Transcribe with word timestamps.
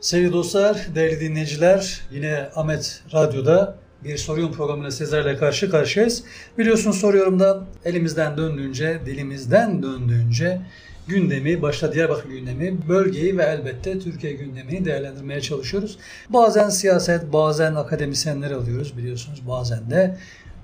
Sevgili 0.00 0.32
dostlar, 0.32 0.86
değerli 0.94 1.20
dinleyiciler, 1.20 2.00
yine 2.12 2.48
Ahmet 2.54 3.02
Radyo'da 3.12 3.76
bir 4.04 4.16
soruyorum 4.16 4.54
programıyla 4.54 4.90
sizlerle 4.90 5.36
karşı 5.36 5.70
karşıyayız. 5.70 6.24
Biliyorsunuz 6.58 7.00
soruyorumda 7.00 7.64
elimizden 7.84 8.36
döndüğünce, 8.36 9.00
dilimizden 9.06 9.82
döndüğünce 9.82 10.60
gündemi, 11.06 11.62
başta 11.62 11.92
Diyarbakır 11.92 12.28
gündemi, 12.28 12.88
bölgeyi 12.88 13.38
ve 13.38 13.42
elbette 13.42 13.98
Türkiye 13.98 14.32
gündemini 14.32 14.84
değerlendirmeye 14.84 15.40
çalışıyoruz. 15.40 15.98
Bazen 16.28 16.68
siyaset, 16.68 17.32
bazen 17.32 17.74
akademisyenleri 17.74 18.54
alıyoruz 18.54 18.96
biliyorsunuz. 18.96 19.48
Bazen 19.48 19.90
de 19.90 20.16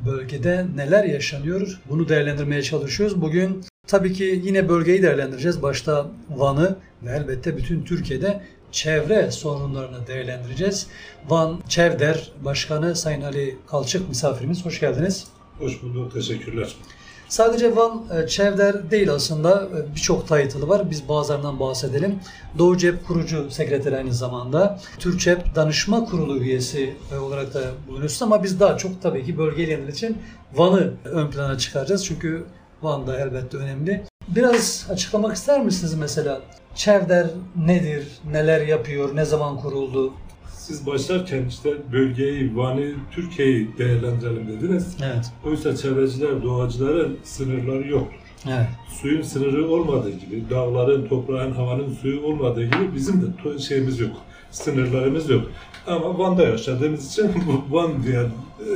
bölgede 0.07 0.67
neler 0.77 1.05
yaşanıyor 1.05 1.81
bunu 1.89 2.09
değerlendirmeye 2.09 2.63
çalışıyoruz. 2.63 3.23
Bugün 3.23 3.65
tabii 3.87 4.13
ki 4.13 4.41
yine 4.45 4.69
bölgeyi 4.69 5.03
değerlendireceğiz. 5.03 5.63
Başta 5.63 6.07
Van'ı 6.37 6.77
ve 7.03 7.11
elbette 7.11 7.57
bütün 7.57 7.85
Türkiye'de 7.85 8.41
çevre 8.75 9.31
sorunlarını 9.31 10.07
değerlendireceğiz. 10.07 10.87
Van 11.29 11.61
Çevder 11.69 12.33
Başkanı 12.41 12.97
Sayın 12.97 13.23
Ali 13.23 13.59
Kalçık 13.67 14.09
misafirimiz. 14.09 14.65
Hoş 14.65 14.81
geldiniz. 14.81 15.27
Hoş 15.59 15.83
bulduk. 15.83 16.15
Teşekkürler. 16.15 16.75
Sadece 17.29 17.77
Van 17.77 18.05
e, 18.17 18.27
Çevder 18.27 18.91
değil 18.91 19.13
aslında 19.13 19.69
e, 19.77 19.95
birçok 19.95 20.29
title'ı 20.29 20.69
var. 20.69 20.91
Biz 20.91 21.09
bazılarından 21.09 21.61
bahsedelim. 21.61 22.19
Doğu 22.59 22.77
Cep 22.77 23.07
kurucu 23.07 23.51
sekreteri 23.51 23.97
aynı 23.97 24.15
zamanda. 24.15 24.81
Türkçep 24.99 25.55
Danışma 25.55 26.05
Kurulu 26.05 26.39
üyesi 26.39 26.97
e, 27.13 27.17
olarak 27.19 27.55
da 27.55 27.61
bulunuyorsunuz 27.89 28.23
ama 28.23 28.45
biz 28.45 28.61
daha 28.61 28.77
çok 28.77 29.03
tabii 29.03 29.25
ki 29.25 29.39
bölgeyle 29.39 29.89
için 29.89 30.19
Van'ı 30.55 30.93
ön 31.05 31.31
plana 31.31 31.59
çıkaracağız. 31.59 32.07
Çünkü 32.07 32.45
Van 32.83 33.07
da 33.07 33.21
elbette 33.21 33.57
önemli. 33.57 34.05
Biraz 34.29 34.87
açıklamak 34.91 35.37
ister 35.37 35.61
misiniz 35.61 35.95
mesela? 35.95 36.41
Çevder 36.75 37.27
nedir, 37.57 38.07
neler 38.31 38.67
yapıyor, 38.67 39.17
ne 39.17 39.25
zaman 39.25 39.57
kuruldu? 39.57 40.13
Siz 40.49 40.87
başlarken 40.87 41.45
işte 41.49 41.71
bölgeyi, 41.93 42.57
Van'ı, 42.57 42.93
Türkiye'yi 43.11 43.79
değerlendirelim 43.79 44.49
dediniz. 44.49 44.97
Evet. 45.05 45.33
Oysa 45.45 45.77
çevreciler, 45.77 46.43
doğacıların 46.43 47.19
sınırları 47.25 47.89
yoktur. 47.89 48.19
Evet. 48.49 48.67
Suyun 48.89 49.23
sınırı 49.23 49.69
olmadığı 49.69 50.11
gibi, 50.11 50.51
dağların, 50.51 51.09
toprağın, 51.09 51.53
havanın 51.53 51.95
suyu 51.95 52.23
olmadığı 52.23 52.65
gibi 52.65 52.95
bizim 52.95 53.23
de 53.23 53.59
şeyimiz 53.59 54.01
yok, 54.01 54.17
sınırlarımız 54.51 55.31
yok. 55.31 55.43
Ama 55.87 56.19
Van'da 56.19 56.43
yaşadığımız 56.43 57.13
için 57.13 57.31
Van 57.71 57.93
diye, 58.03 58.21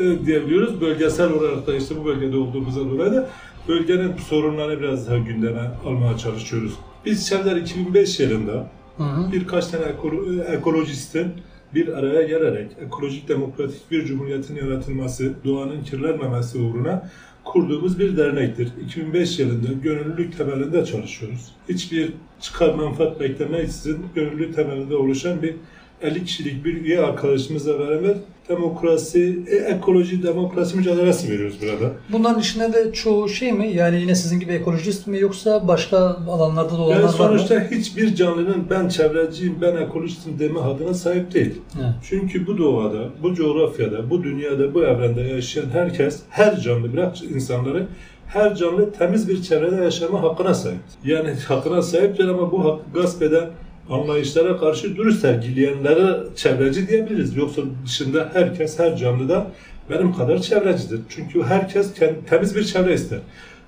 e, 0.00 0.26
diyebiliyoruz. 0.26 0.80
Bölgesel 0.80 1.32
olarak 1.32 1.66
da 1.66 1.74
işte 1.74 1.96
bu 2.00 2.04
bölgede 2.04 2.36
olduğumuza 2.36 2.80
dolayı 2.80 3.12
da 3.12 3.28
bölgenin 3.68 4.16
sorunlarını 4.16 4.80
biraz 4.80 5.08
daha 5.08 5.18
gündeme 5.18 5.70
almaya 5.86 6.18
çalışıyoruz. 6.18 6.72
Biz 7.08 7.26
Çevler 7.28 7.56
2005 7.56 8.20
yılında 8.20 8.70
Hı 8.96 9.02
hı. 9.04 9.32
birkaç 9.32 9.66
tane 9.66 9.84
ekolo- 9.84 10.56
ekolojistin 10.56 11.26
bir 11.74 11.88
araya 11.88 12.22
gelerek 12.22 12.70
ekolojik 12.86 13.28
demokratik 13.28 13.90
bir 13.90 14.04
cumhuriyetin 14.04 14.56
yaratılması, 14.56 15.32
doğanın 15.44 15.82
kirlenmemesi 15.84 16.58
uğruna 16.58 17.10
kurduğumuz 17.44 17.98
bir 17.98 18.16
dernektir. 18.16 18.68
2005 18.84 19.38
yılında 19.38 19.72
gönüllülük 19.82 20.38
temelinde 20.38 20.84
çalışıyoruz. 20.84 21.52
Hiçbir 21.68 22.12
çıkar 22.40 22.74
menfaat 22.74 23.20
beklemeksizin 23.20 23.98
gönüllülük 24.14 24.54
temelinde 24.56 24.96
oluşan 24.96 25.42
bir 25.42 25.54
50 26.02 26.24
kişilik 26.24 26.64
bir 26.64 26.74
üye 26.84 27.00
arkadaşımızla 27.00 27.78
beraber 27.78 28.14
demokrasi, 28.48 29.38
e, 29.50 29.56
ekoloji, 29.56 30.22
demokrasi 30.22 30.76
mücadelesi 30.76 31.30
veriyoruz 31.30 31.56
burada. 31.62 31.92
Bunların 32.12 32.40
içinde 32.40 32.72
de 32.72 32.92
çoğu 32.92 33.28
şey 33.28 33.52
mi? 33.52 33.72
Yani 33.74 34.00
yine 34.00 34.14
sizin 34.14 34.40
gibi 34.40 34.52
ekolojist 34.52 35.06
mi 35.06 35.18
yoksa 35.18 35.68
başka 35.68 35.98
alanlarda 36.28 36.70
da 36.70 36.76
olanlar 36.82 36.94
Yani 36.94 37.02
var 37.04 37.08
mı? 37.08 37.14
sonuçta 37.16 37.70
hiçbir 37.70 38.14
canlının 38.14 38.66
ben 38.70 38.88
çevreciyim, 38.88 39.56
ben 39.60 39.76
ekolojistim 39.76 40.38
deme 40.38 40.60
adına 40.60 40.94
sahip 40.94 41.34
değil. 41.34 41.54
Evet. 41.76 41.92
Çünkü 42.02 42.46
bu 42.46 42.58
doğada, 42.58 42.98
bu 43.22 43.34
coğrafyada, 43.34 44.10
bu 44.10 44.24
dünyada, 44.24 44.74
bu 44.74 44.84
evrende 44.84 45.20
yaşayan 45.20 45.70
herkes, 45.72 46.20
her 46.30 46.60
canlı, 46.60 46.92
bırak 46.92 47.22
insanları, 47.22 47.86
her 48.26 48.54
canlı 48.54 48.92
temiz 48.92 49.28
bir 49.28 49.42
çevrede 49.42 49.84
yaşama 49.84 50.22
hakkına 50.22 50.54
sahip. 50.54 50.78
Yani 51.04 51.30
hakkına 51.48 51.82
sahiptir 51.82 52.28
ama 52.28 52.52
bu 52.52 52.64
hakkı 52.64 52.82
gasp 52.94 53.22
eden 53.22 53.50
anlayışlara 53.90 54.56
karşı 54.56 54.96
duruş 54.96 55.14
sergileyenlere 55.16 56.16
çevreci 56.36 56.88
diyebiliriz. 56.88 57.36
Yoksa 57.36 57.62
dışında 57.86 58.30
herkes, 58.32 58.78
her 58.78 58.96
canlı 58.96 59.28
da 59.28 59.46
benim 59.90 60.12
kadar 60.14 60.38
çevrecidir. 60.38 61.00
Çünkü 61.08 61.42
herkes 61.42 61.94
kendi, 61.94 62.24
temiz 62.30 62.56
bir 62.56 62.64
çevre 62.64 62.94
ister. 62.94 63.18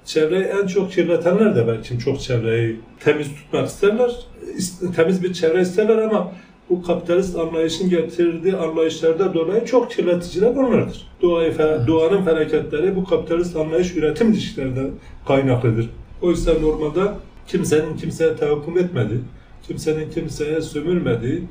Çevreyi 0.05 0.45
en 0.45 0.67
çok 0.67 0.93
kirletenler 0.93 1.57
de 1.57 1.67
belki 1.67 1.99
çok 1.99 2.21
çevreyi 2.21 2.81
temiz 3.05 3.29
tutmak 3.35 3.69
isterler. 3.69 4.11
İst- 4.57 4.97
Temiz 4.97 5.23
bir 5.23 5.33
çevre 5.33 5.61
isterler 5.63 5.99
ama 5.99 6.33
bu 6.71 6.83
kapitalist 6.83 7.37
anlayışın 7.39 7.91
getirdiği 7.91 8.57
anlayışlarda 8.57 9.35
dolayı 9.35 9.65
çok 9.65 9.91
kirleticiler 9.91 10.51
onlardır. 10.51 11.07
Doğayı, 11.23 11.55
doğanın 11.87 12.25
felaketleri 12.25 12.97
bu 12.97 13.05
kapitalist 13.05 13.57
anlayış 13.57 13.97
üretim 13.97 14.33
ilişkilerinden 14.33 14.91
kaynaklıdır. 15.27 15.89
Oysa 16.23 16.53
normalde 16.61 17.01
kimsenin 17.47 17.97
kimseye 17.97 18.37
tahakküm 18.37 18.79
etmediği, 18.79 19.21
kimsenin 19.67 20.11
kimseye 20.11 20.61
sömürmediği, 20.61 21.43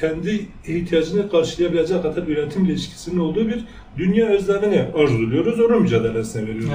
kendi 0.00 0.46
ihtiyacını 0.66 1.30
karşılayabilecek 1.30 2.02
kadar 2.02 2.22
üretim 2.22 2.64
ilişkisinin 2.64 3.18
olduğu 3.20 3.48
bir 3.48 3.64
dünya 3.98 4.28
özlemini 4.28 4.84
arzuluyoruz. 4.98 5.60
Onun 5.60 5.82
mücadelesine 5.82 6.42
veriyoruz. 6.42 6.68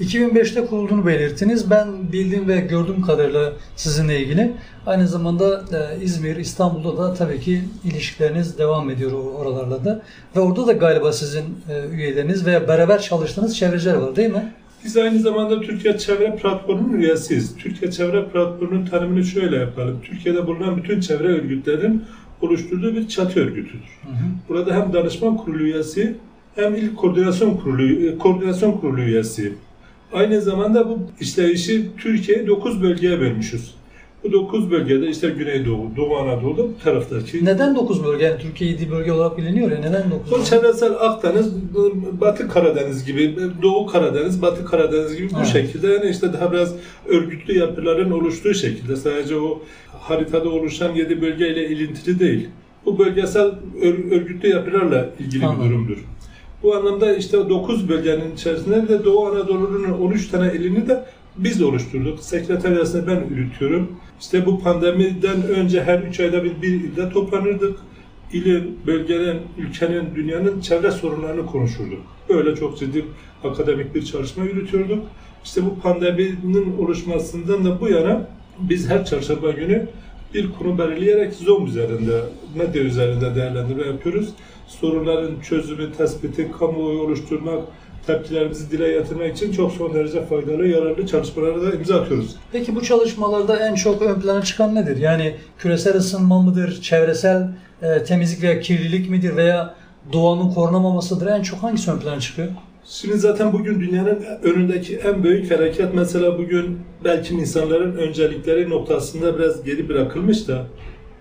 Evet. 0.00 0.10
2005'te 0.12 0.66
kurulduğunu 0.66 1.06
belirttiniz. 1.06 1.70
Ben 1.70 2.12
bildiğim 2.12 2.48
ve 2.48 2.60
gördüğüm 2.60 3.02
kadarıyla 3.02 3.52
sizinle 3.76 4.20
ilgili 4.20 4.52
aynı 4.86 5.08
zamanda 5.08 5.64
e, 5.72 6.04
İzmir, 6.04 6.36
İstanbul'da 6.36 6.96
da 7.02 7.14
tabii 7.14 7.40
ki 7.40 7.62
ilişkileriniz 7.84 8.58
devam 8.58 8.90
ediyor 8.90 9.10
or- 9.12 9.32
oralarla 9.34 9.84
da. 9.84 10.02
Ve 10.36 10.40
orada 10.40 10.66
da 10.66 10.72
galiba 10.72 11.12
sizin 11.12 11.44
e, 11.70 11.94
üyeleriniz 11.94 12.46
veya 12.46 12.68
beraber 12.68 13.00
çalıştığınız 13.02 13.56
çevreciler 13.58 13.94
var 13.94 14.16
değil 14.16 14.30
mi? 14.30 14.52
Biz 14.84 14.96
aynı 14.96 15.18
zamanda 15.18 15.60
Türkiye 15.60 15.98
Çevre 15.98 16.36
Platformu'nun 16.36 16.98
üyesiyiz. 16.98 17.56
Türkiye 17.56 17.90
Çevre 17.90 18.24
Platformu'nun 18.24 18.86
tanımını 18.86 19.24
şöyle 19.24 19.56
yapalım. 19.56 20.00
Türkiye'de 20.04 20.46
bulunan 20.46 20.76
bütün 20.76 21.00
çevre 21.00 21.28
örgütlerinin 21.28 22.02
oluşturduğu 22.40 22.94
bir 22.94 23.08
çatı 23.08 23.40
örgütüdür. 23.40 23.98
Hı 24.02 24.08
hı. 24.08 24.24
Burada 24.48 24.74
hem 24.74 24.92
danışman 24.92 25.36
kurulu 25.36 25.62
üyesi 25.62 26.16
hem 26.54 26.74
il 26.74 26.94
koordinasyon 26.94 27.56
kurulu 27.56 28.06
e, 28.06 28.18
koordinasyon 28.18 28.72
kurulu 28.72 29.00
üyesi. 29.00 29.52
Aynı 30.12 30.40
zamanda 30.40 30.88
bu 30.88 30.98
işleyişi 31.20 31.88
Türkiye'yi 31.98 32.46
9 32.46 32.82
bölgeye 32.82 33.20
bölmüşüz. 33.20 33.74
Bu 34.24 34.32
9 34.32 34.70
bölgede 34.70 35.08
işte 35.08 35.30
Güneydoğu, 35.30 35.90
Doğu 35.96 36.16
Anadolu'da 36.16 36.62
bu 36.62 36.72
taraftaki 36.84 37.44
Neden 37.44 37.76
9 37.76 38.04
bölge? 38.04 38.24
Yani 38.24 38.38
Türkiye 38.42 38.70
7 38.70 38.90
bölge 38.90 39.12
olarak 39.12 39.38
biliniyor 39.38 39.70
ya. 39.70 39.78
Neden 39.78 40.10
9 40.10 40.30
Bu 40.30 40.34
bölge? 40.34 40.44
çevresel 40.44 40.92
Akdeniz, 41.00 41.52
Batı 42.20 42.48
Karadeniz 42.48 43.04
gibi, 43.06 43.36
Doğu 43.62 43.86
Karadeniz, 43.86 44.42
Batı 44.42 44.64
Karadeniz 44.64 45.16
gibi 45.16 45.30
bu 45.30 45.36
Evet. 45.36 45.46
şekilde 45.46 45.86
yani 45.86 46.10
işte 46.10 46.32
daha 46.32 46.52
biraz 46.52 46.74
örgütlü 47.08 47.58
yapıların 47.58 48.10
oluştuğu 48.10 48.54
şekilde 48.54 48.96
sadece 48.96 49.36
o 49.36 49.62
haritada 50.00 50.48
oluşan 50.48 50.94
yedi 50.94 51.22
bölgeyle 51.22 51.68
ilintili 51.68 52.18
değil. 52.20 52.48
Bu 52.86 52.98
bölgesel 52.98 53.50
ör- 53.82 54.10
örgütlü 54.14 54.48
yapılarla 54.48 55.08
ilgili 55.20 55.46
Anladım. 55.46 55.64
bir 55.64 55.70
durumdur. 55.70 56.04
Bu 56.62 56.74
anlamda 56.76 57.16
işte 57.16 57.38
o 57.38 57.48
9 57.50 57.88
bölgenin 57.88 58.34
içerisinde 58.34 58.88
de 58.88 59.04
Doğu 59.04 59.26
Anadolu'nun 59.26 59.92
13 59.92 60.28
tane 60.28 60.52
ilini 60.52 60.88
de 60.88 61.04
biz 61.36 61.62
oluşturduk. 61.62 62.20
Sekreteriyasını 62.20 63.06
ben 63.06 63.34
yürütüyorum. 63.36 63.88
İşte 64.22 64.46
bu 64.46 64.60
pandemiden 64.60 65.42
önce 65.42 65.84
her 65.84 65.98
3 65.98 66.20
ayda 66.20 66.44
bir, 66.44 66.62
bir 66.62 66.68
ilde 66.68 67.10
toplanırdık 67.10 67.78
ilin, 68.32 68.78
bölgenin, 68.86 69.40
ülkenin, 69.58 70.14
dünyanın 70.14 70.60
çevre 70.60 70.90
sorunlarını 70.90 71.46
konuşurduk. 71.46 72.00
Böyle 72.28 72.56
çok 72.56 72.78
ciddi 72.78 73.04
akademik 73.44 73.94
bir 73.94 74.04
çalışma 74.04 74.44
yürütüyorduk. 74.44 75.04
İşte 75.44 75.64
bu 75.64 75.80
pandeminin 75.80 76.78
oluşmasından 76.78 77.64
da 77.64 77.80
bu 77.80 77.88
yana 77.88 78.28
biz 78.58 78.90
her 78.90 79.04
çarşamba 79.04 79.50
günü 79.50 79.88
bir 80.34 80.52
konu 80.52 80.78
belirleyerek 80.78 81.34
Zoom 81.34 81.66
üzerinde, 81.66 82.20
medya 82.56 82.82
üzerinde 82.82 83.34
değerlendirme 83.34 83.86
yapıyoruz. 83.86 84.28
Sorunların 84.66 85.40
çözümü, 85.40 85.92
tespiti, 85.92 86.50
kamuoyu 86.58 87.00
oluşturmak, 87.00 87.62
tepkilerimizi 88.06 88.70
dile 88.70 88.92
getirmek 88.92 89.36
için 89.36 89.52
çok 89.52 89.72
son 89.72 89.94
derece 89.94 90.26
faydalı, 90.26 90.66
yararlı 90.66 91.06
çalışmalara 91.06 91.62
da 91.62 91.74
imza 91.74 92.00
atıyoruz. 92.00 92.36
Peki 92.52 92.74
bu 92.74 92.82
çalışmalarda 92.82 93.68
en 93.68 93.74
çok 93.74 94.02
ön 94.02 94.20
plana 94.20 94.42
çıkan 94.42 94.74
nedir? 94.74 94.96
Yani 94.96 95.36
küresel 95.58 95.96
ısınma 95.96 96.42
mıdır, 96.42 96.80
çevresel 96.82 97.48
e, 97.82 98.04
temizlik 98.04 98.42
veya 98.42 98.60
kirlilik 98.60 99.10
midir 99.10 99.36
veya 99.36 99.74
doğanın 100.12 100.50
korunamamasıdır? 100.50 101.26
En 101.26 101.42
çok 101.42 101.62
hangisi 101.62 101.90
ön 101.90 101.98
plana 101.98 102.20
çıkıyor? 102.20 102.48
Şimdi 102.84 103.18
zaten 103.18 103.52
bugün 103.52 103.80
dünyanın 103.80 104.24
önündeki 104.42 104.96
en 104.96 105.24
büyük 105.24 105.48
felaket 105.48 105.94
mesela 105.94 106.38
bugün 106.38 106.78
belki 107.04 107.34
insanların 107.34 107.96
öncelikleri 107.96 108.70
noktasında 108.70 109.38
biraz 109.38 109.64
geri 109.64 109.88
bırakılmış 109.88 110.48
da 110.48 110.66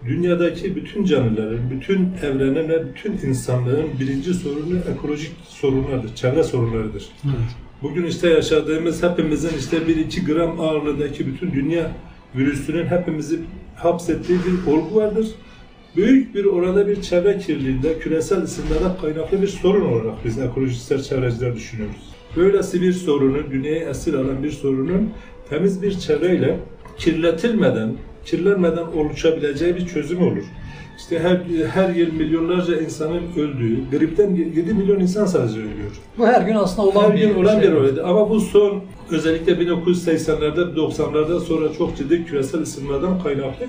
dünyadaki 0.06 0.75
bütün 0.75 1.06
canlıların, 1.06 1.71
bütün 1.71 2.09
evrenin 2.24 2.69
ve 2.69 2.83
bütün 2.88 3.27
insanlığın 3.27 3.86
birinci 4.00 4.33
sorunu 4.33 4.77
ekolojik 4.94 5.31
sorunlardır, 5.48 6.15
çevre 6.15 6.44
sorunlarıdır. 6.44 7.09
Bugün 7.81 8.06
işte 8.06 8.30
yaşadığımız 8.30 9.03
hepimizin 9.03 9.57
işte 9.57 9.77
1-2 9.77 10.33
gram 10.33 10.59
ağırlığındaki 10.59 11.27
bütün 11.27 11.51
dünya 11.51 11.92
virüsünün 12.36 12.86
hepimizi 12.86 13.39
hapsettiği 13.75 14.39
bir 14.39 14.71
olgu 14.71 14.95
vardır. 14.95 15.27
büyük 15.95 16.36
bir 16.36 16.45
oranda 16.45 16.88
bir 16.88 17.01
çevre 17.01 17.38
kirliliğinde, 17.38 18.00
küresel 18.00 18.42
ısınmadan 18.42 18.97
kaynaklı 19.01 19.42
bir 19.42 19.47
sorun 19.47 19.86
olarak 19.94 20.25
biz 20.25 20.39
ekolojistler, 20.39 21.01
çevreciler 21.01 21.56
düşünüyoruz. 21.56 22.12
Böylesi 22.36 22.81
bir 22.81 22.94
sorunu, 22.94 23.51
dünyayı 23.51 23.80
esir 23.80 24.13
alan 24.13 24.44
bir 24.44 24.51
sorunun 24.51 25.09
temiz 25.50 25.81
bir 25.81 26.00
çevreyle 26.00 26.59
kirletilmeden, 26.97 27.95
kirlenmeden 28.25 28.85
oluşabileceği 28.97 29.75
bir 29.75 29.88
çözüm 29.88 30.21
olur. 30.21 30.44
İşte 30.97 31.19
her 31.19 31.41
her 31.68 31.89
yıl 31.95 32.13
milyonlarca 32.13 32.81
insanın 32.81 33.21
öldüğü, 33.38 33.89
gripten 33.91 34.35
7 34.35 34.73
milyon 34.73 35.00
insan 35.00 35.25
sadece 35.25 35.59
ölüyor. 35.59 35.91
Bu 36.18 36.27
her 36.27 36.41
gün 36.41 36.56
aslında 36.56 36.88
olan 36.88 37.03
Her 37.09 37.15
bir 37.15 37.27
gün 37.27 37.35
olan 37.44 37.59
şey. 37.62 37.71
bir 37.71 37.75
olaydı. 37.75 38.03
Ama 38.06 38.29
bu 38.29 38.39
son 38.41 38.83
özellikle 39.12 39.53
1980'lerde 39.53 40.75
90'larda 40.75 41.39
sonra 41.39 41.73
çok 41.73 41.97
ciddi 41.97 42.25
küresel 42.25 42.62
ısınmadan 42.62 43.23
kaynaklı 43.23 43.65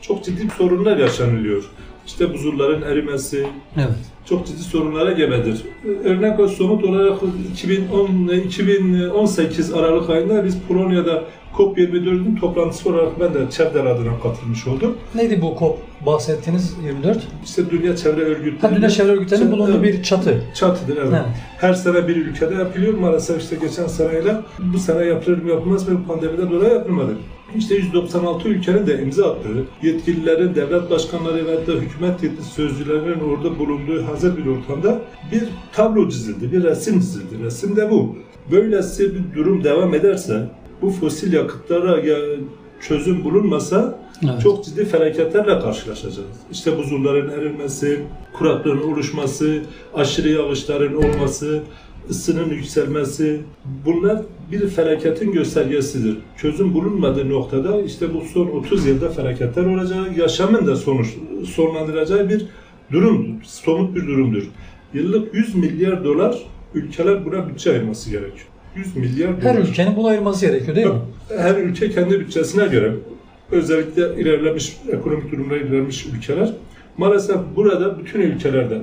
çok 0.00 0.24
ciddi 0.24 0.50
sorunlar 0.58 0.96
yaşanılıyor. 0.96 1.64
İşte 2.06 2.34
buzulların 2.34 2.82
erimesi, 2.82 3.46
Evet. 3.76 3.88
çok 4.24 4.46
ciddi 4.46 4.62
sorunlara 4.62 5.12
gebedir. 5.12 5.62
Örnek 6.04 6.50
somut 6.50 6.84
olarak 6.84 7.18
2010 7.52 8.28
2018 8.28 9.72
Aralık 9.74 10.10
ayında 10.10 10.44
biz 10.44 10.58
Polonya'da 10.68 11.24
COP24'ün 11.56 12.36
toplantısı 12.36 12.88
olarak 12.88 13.20
ben 13.20 13.34
de 13.34 13.50
Çevder 13.50 13.86
adına 13.86 14.20
katılmış 14.22 14.66
oldum. 14.66 14.96
Neydi 15.14 15.42
bu 15.42 15.56
COP 15.58 15.78
bahsettiğiniz 16.06 16.76
24? 16.84 17.18
İşte 17.44 17.70
Dünya 17.70 17.96
Çevre 17.96 18.20
Örgütü. 18.24 18.66
Ha, 18.66 18.76
Dünya 18.76 18.90
Çevre 18.90 19.12
Örgütü'nün 19.12 19.52
bulunduğu 19.52 19.82
bir 19.82 20.02
çatı. 20.02 20.42
çatıdır 20.54 20.96
evet. 20.96 21.08
Evet. 21.12 21.26
Her 21.58 21.74
sene 21.74 22.08
bir 22.08 22.16
ülkede 22.16 22.54
yapılıyor. 22.54 22.94
Maalesef 22.94 23.42
işte 23.42 23.56
geçen 23.56 23.86
seneyle 23.86 24.36
bu 24.58 24.78
sene 24.78 25.04
yapılır 25.04 25.42
mı 25.42 25.50
yapılmaz 25.50 25.88
mı 25.88 26.00
pandemiden 26.08 26.50
dolayı 26.50 26.72
yapılmadı. 26.74 27.16
İşte 27.58 27.74
196 27.74 28.48
ülkenin 28.48 28.86
de 28.86 29.02
imza 29.02 29.30
attığı, 29.32 29.64
yetkililerin, 29.82 30.54
devlet 30.54 30.90
başkanları 30.90 31.46
ve 31.46 31.66
de 31.66 31.72
hükümet 31.72 32.22
yetkili 32.22 32.44
sözcülerinin 32.44 33.20
orada 33.20 33.58
bulunduğu 33.58 34.06
hazır 34.06 34.36
bir 34.36 34.46
ortamda 34.46 35.00
bir 35.32 35.44
tablo 35.72 36.08
çizildi, 36.08 36.52
bir 36.52 36.62
resim 36.64 37.00
çizildi. 37.00 37.44
Resim 37.44 37.76
de 37.76 37.90
bu. 37.90 38.16
Böylesi 38.50 39.14
bir 39.14 39.36
durum 39.36 39.64
devam 39.64 39.94
ederse, 39.94 40.48
bu 40.82 40.90
fosil 40.90 41.32
yakıtlara 41.32 42.00
ya 42.00 42.16
çözüm 42.80 43.24
bulunmasa 43.24 43.98
Evet. 44.24 44.40
çok 44.42 44.64
ciddi 44.64 44.84
felaketlerle 44.84 45.60
karşılaşacağız. 45.60 46.28
İşte 46.52 46.78
buzulların 46.78 47.28
erimesi, 47.30 48.02
kuraklığın 48.32 48.82
oluşması, 48.82 49.62
aşırı 49.94 50.28
yağışların 50.28 50.94
olması, 50.94 51.62
ısının 52.10 52.50
yükselmesi 52.50 53.40
bunlar 53.86 54.22
bir 54.52 54.68
felaketin 54.68 55.32
göstergesidir. 55.32 56.16
Çözüm 56.36 56.74
bulunmadığı 56.74 57.30
noktada 57.30 57.82
işte 57.82 58.14
bu 58.14 58.20
son 58.20 58.46
30 58.46 58.86
yılda 58.86 59.10
felaketler 59.10 59.64
olacağı, 59.64 60.14
yaşamın 60.16 60.66
da 60.66 60.76
sonuç 60.76 61.06
sonlandıracağı 61.44 62.28
bir 62.28 62.46
durumdur. 62.92 63.44
Somut 63.44 63.96
bir 63.96 64.06
durumdur. 64.06 64.42
Yıllık 64.94 65.34
100 65.34 65.54
milyar 65.54 66.04
dolar 66.04 66.38
ülkeler 66.74 67.24
buna 67.24 67.48
bütçe 67.48 67.70
ayırması 67.70 68.10
gerekiyor. 68.10 68.46
100 68.76 68.96
milyar 68.96 69.42
dolar. 69.42 69.54
Her 69.54 69.62
ülkenin 69.62 69.96
buna 69.96 70.08
ayırması 70.08 70.46
gerekiyor 70.46 70.76
değil 70.76 70.86
mi? 70.86 71.00
Her 71.38 71.56
ülke 71.56 71.90
kendi 71.90 72.20
bütçesine 72.20 72.66
göre 72.66 72.92
özellikle 73.50 74.22
ilerlemiş, 74.22 74.76
ekonomik 74.92 75.32
durumda 75.32 75.56
ilerlemiş 75.56 76.06
ülkeler 76.06 76.52
maalesef 76.98 77.36
burada 77.56 77.98
bütün 77.98 78.20
ülkelerde 78.20 78.78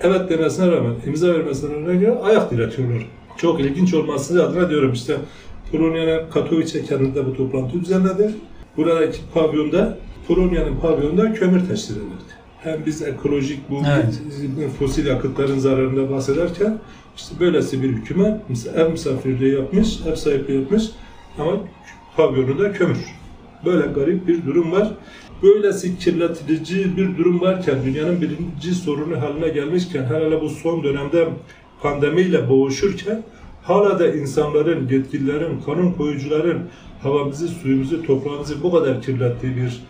evet 0.00 0.30
demesine 0.30 0.72
rağmen, 0.72 0.94
imza 1.06 1.34
vermesine 1.34 1.70
rağmen 1.74 2.12
ayak 2.22 2.50
diretiyorlar. 2.50 3.06
Çok 3.36 3.60
ilginç 3.60 3.94
olması 3.94 4.46
adına 4.46 4.70
diyorum 4.70 4.92
işte 4.92 5.16
Polonya'nın 5.72 6.30
Katowice 6.30 6.84
kentinde 6.84 7.26
bu 7.26 7.36
toplantı 7.36 7.80
düzenledi. 7.80 8.30
Buradaki 8.76 9.18
pavyonda, 9.34 9.98
Polonya'nın 10.28 10.76
pavyonunda 10.76 11.32
kömür 11.32 11.68
teşhir 11.68 11.94
edildi. 11.94 12.34
Hem 12.60 12.86
biz 12.86 13.02
ekolojik 13.02 13.70
bu 13.70 13.82
Evet. 13.88 14.20
fosil 14.78 15.06
yakıtların 15.06 15.58
zararında 15.58 16.10
bahsederken 16.10 16.78
işte 17.16 17.34
böylesi 17.40 17.82
bir 17.82 17.88
hükümet 17.88 18.40
ev 18.76 18.90
misafirliği 18.90 19.54
yapmış, 19.54 19.98
ev 20.06 20.14
sahipliği 20.14 20.60
yapmış 20.60 20.84
ama 21.38 21.52
pavyonunda 22.16 22.72
kömür. 22.72 22.98
Böyle 23.64 23.86
garip 23.86 24.28
bir 24.28 24.46
durum 24.46 24.72
var. 24.72 24.90
Böylesi 25.42 25.98
kirletici 25.98 26.96
bir 26.96 27.18
durum 27.18 27.40
varken, 27.40 27.74
dünyanın 27.84 28.20
birinci 28.20 28.74
sorunu 28.74 29.20
haline 29.20 29.48
gelmişken, 29.48 30.04
hele 30.04 30.40
bu 30.40 30.48
son 30.48 30.84
dönemde 30.84 31.28
pandemiyle 31.82 32.48
boğuşurken, 32.48 33.22
hala 33.62 33.98
da 33.98 34.14
insanların, 34.14 34.88
yetkililerin, 34.88 35.60
kanun 35.66 35.92
koyucuların 35.92 36.62
havamızı, 37.02 37.48
suyumuzu, 37.48 38.02
toprağımızı 38.06 38.62
bu 38.62 38.72
kadar 38.72 39.02
kirlettiği 39.02 39.56
bir 39.56 39.80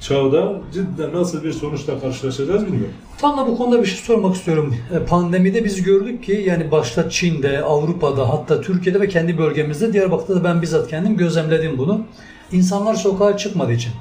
çağda 0.00 0.60
cidden 0.72 1.14
nasıl 1.14 1.44
bir 1.44 1.52
sonuçla 1.52 2.00
karşılaşacağız 2.00 2.66
bilmiyorum. 2.66 2.94
Tam 3.18 3.38
da 3.38 3.46
bu 3.46 3.56
konuda 3.56 3.82
bir 3.82 3.86
şey 3.86 3.98
sormak 3.98 4.36
istiyorum. 4.36 4.74
E, 4.94 5.04
Pandemide 5.04 5.64
biz 5.64 5.82
gördük 5.82 6.24
ki 6.24 6.44
yani 6.46 6.70
başta 6.70 7.10
Çin'de, 7.10 7.62
Avrupa'da 7.62 8.28
hatta 8.28 8.60
Türkiye'de 8.60 9.00
ve 9.00 9.08
kendi 9.08 9.38
bölgemizde 9.38 9.92
Diyarbakır'da 9.92 10.40
da 10.40 10.44
ben 10.44 10.62
bizzat 10.62 10.88
kendim 10.88 11.16
gözlemledim 11.16 11.78
bunu. 11.78 12.04
İnsanlar 12.52 12.94
sokağa 12.94 13.36
çıkmadığı 13.36 13.72
için, 13.72 13.92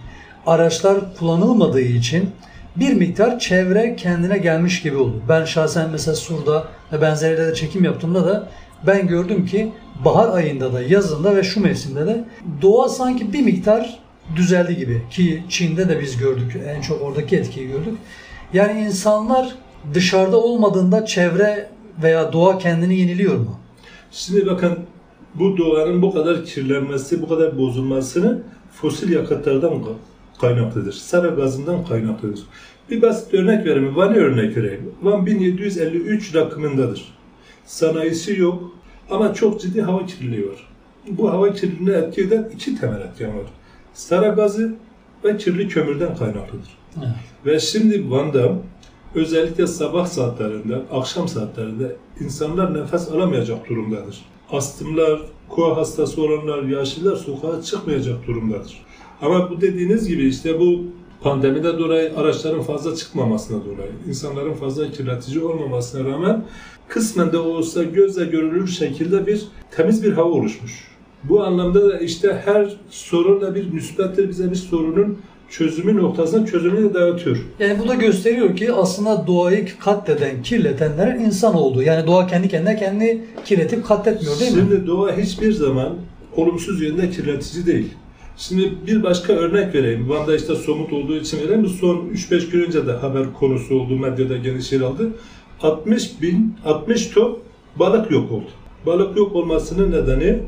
araçlar 0.46 1.16
kullanılmadığı 1.20 1.82
için 1.82 2.30
bir 2.76 2.94
miktar 2.94 3.40
çevre 3.40 3.96
kendine 3.96 4.38
gelmiş 4.38 4.82
gibi 4.82 4.98
oldu. 4.98 5.22
Ben 5.30 5.46
şahsen 5.46 5.90
mesela 5.90 6.16
Sur'da 6.16 6.68
ve 6.94 7.02
benzeri 7.02 7.38
de 7.38 7.54
çekim 7.54 7.84
yaptığımda 7.84 8.26
da 8.26 8.50
ben 8.88 9.08
gördüm 9.08 9.46
ki 9.46 9.72
bahar 10.06 10.38
ayında 10.38 10.74
da 10.74 10.82
yazında 10.82 11.36
ve 11.36 11.44
şu 11.44 11.62
mevsimde 11.62 12.06
de 12.06 12.24
doğa 12.62 12.90
sanki 12.90 13.34
bir 13.34 13.42
miktar 13.42 14.00
düzeldi 14.36 14.78
gibi 14.78 15.02
ki 15.12 15.44
Çin'de 15.50 15.90
de 15.90 16.02
biz 16.02 16.18
gördük 16.18 16.62
en 16.68 16.82
çok 16.82 17.02
oradaki 17.02 17.38
etkiyi 17.38 17.68
gördük. 17.68 17.98
Yani 18.54 18.82
insanlar 18.82 19.56
dışarıda 19.94 20.38
olmadığında 20.38 21.06
çevre 21.06 21.70
veya 22.04 22.34
doğa 22.34 22.58
kendini 22.58 23.00
yeniliyor 23.00 23.38
mu? 23.38 23.60
Şimdi 24.12 24.46
bakın 24.46 24.80
bu 25.36 25.58
doğanın 25.58 26.02
bu 26.02 26.14
kadar 26.14 26.46
kirlenmesi, 26.46 27.22
bu 27.22 27.28
kadar 27.30 27.58
bozulmasını 27.58 28.42
fosil 28.72 29.12
yakıtlardan 29.12 29.72
ka- 29.74 29.94
kaynaklıdır. 30.42 30.94
Sera 30.94 31.28
gazından 31.28 31.86
kaynaklıdır. 31.86 32.44
Bir 32.90 33.02
basit 33.02 33.34
örnek 33.34 33.66
vereyim. 33.66 33.96
Van'ı 33.96 34.16
örnek 34.16 34.58
vereyim. 34.58 34.92
Van 35.02 35.26
1753 35.26 36.36
rakımındadır. 36.36 37.14
Sanayisi 37.66 38.40
yok 38.40 38.72
ama 39.10 39.34
çok 39.34 39.62
ciddi 39.62 39.82
hava 39.82 40.06
kirliliği 40.06 40.50
var. 40.50 40.68
Bu 41.10 41.30
hava 41.32 41.54
kirliliğine 41.54 41.94
etki 41.98 42.22
eden 42.22 42.50
iki 42.56 42.80
temel 42.80 43.02
etken 43.02 43.30
var. 43.30 43.46
Sera 43.94 44.28
gazı 44.28 44.76
ve 45.24 45.38
kirli 45.38 45.68
kömürden 45.68 46.16
kaynaklıdır. 46.16 46.78
Evet. 46.98 47.08
Ve 47.46 47.60
şimdi 47.60 48.12
Van'da 48.12 48.56
özellikle 49.16 49.68
sabah 49.68 50.06
saatlerinde, 50.06 50.82
akşam 50.92 51.28
saatlerinde 51.28 51.96
insanlar 52.20 52.74
nefes 52.82 53.12
alamayacak 53.12 53.70
durumdadır. 53.70 54.22
Astımlar, 54.54 55.22
koa 55.50 55.78
hastası 55.78 56.22
olanlar, 56.22 56.64
yaşlılar 56.64 57.16
sokağa 57.16 57.62
çıkmayacak 57.62 58.28
durumdadır. 58.28 58.82
Ama 59.22 59.50
bu 59.50 59.62
dediğiniz 59.62 60.08
gibi 60.08 60.28
işte 60.28 60.60
bu 60.60 60.84
pandemide 61.22 61.80
dolayı 61.80 62.18
araçların 62.18 62.62
fazla 62.62 62.96
çıkmamasına 62.96 63.66
dolayı, 63.66 63.92
insanların 64.08 64.54
fazla 64.54 64.92
kirletici 64.92 65.44
olmamasına 65.44 66.10
rağmen 66.10 66.46
kısmen 66.88 67.32
de 67.32 67.38
olsa 67.38 67.84
gözle 67.84 68.26
görülür 68.26 68.68
şekilde 68.68 69.28
bir 69.28 69.48
temiz 69.72 70.04
bir 70.04 70.14
hava 70.14 70.30
oluşmuş. 70.30 70.88
Bu 71.24 71.44
anlamda 71.44 71.90
da 71.90 72.00
işte 72.00 72.42
her 72.46 72.78
sorun 72.90 73.42
da 73.42 73.56
bir 73.56 73.70
müsbettir 73.70 74.30
bize 74.30 74.52
bir 74.52 74.56
sorunun 74.56 75.18
çözümü 75.58 75.98
noktasına 75.98 76.46
çözümünü 76.46 76.94
dağıtıyor. 76.94 77.38
Yani 77.60 77.80
bu 77.80 77.88
da 77.88 77.94
gösteriyor 77.94 78.56
ki 78.56 78.74
aslında 78.74 79.28
doğayı 79.28 79.68
katleden, 79.80 80.44
kirletenler 80.44 81.16
insan 81.16 81.56
oldu. 81.56 81.82
Yani 81.82 82.08
doğa 82.08 82.28
kendi 82.28 82.50
kendine 82.50 82.76
kendini 82.76 83.22
kirletip 83.46 83.86
katletmiyor 83.86 84.40
değil 84.40 84.52
mi? 84.52 84.60
Şimdi 84.60 84.88
doğa 84.88 85.18
hiçbir 85.18 85.52
zaman 85.52 85.90
olumsuz 86.36 86.82
yönde 86.82 87.10
kirletici 87.10 87.66
değil. 87.66 87.88
Şimdi 88.38 88.74
bir 88.88 89.04
başka 89.04 89.34
örnek 89.34 89.76
vereyim. 89.76 90.10
Van'da 90.10 90.36
işte 90.36 90.56
somut 90.56 90.94
olduğu 90.94 91.16
için 91.16 91.38
vereyim. 91.38 91.68
Son 91.68 91.96
3-5 91.96 92.52
gün 92.52 92.64
önce 92.64 92.88
de 92.88 92.92
haber 92.92 93.34
konusu 93.34 93.76
oldu, 93.76 93.98
medyada 93.98 94.38
geniş 94.38 94.72
yer 94.72 94.82
aldı. 94.82 95.10
60 95.62 96.22
bin, 96.22 96.56
60 96.66 97.08
ton 97.08 97.40
balık 97.76 98.12
yok 98.12 98.32
oldu. 98.32 98.50
Balık 98.86 99.18
yok 99.18 99.36
olmasının 99.36 99.92
nedeni 99.92 100.40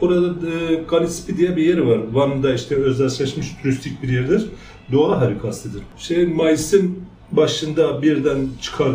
orada 0.00 0.26
e, 0.50 0.74
Galispi 0.74 1.36
diye 1.36 1.56
bir 1.56 1.62
yer 1.62 1.78
var. 1.78 1.98
Van'da 2.12 2.54
işte 2.54 2.74
özelleşmiş 2.74 3.46
turistik 3.62 4.02
bir 4.02 4.08
yerdir. 4.08 4.44
Doğa 4.92 5.20
harikasıdır. 5.20 5.82
Şey 5.98 6.26
Mayıs'ın 6.26 6.98
başında 7.32 8.02
birden 8.02 8.38
çıkar 8.62 8.92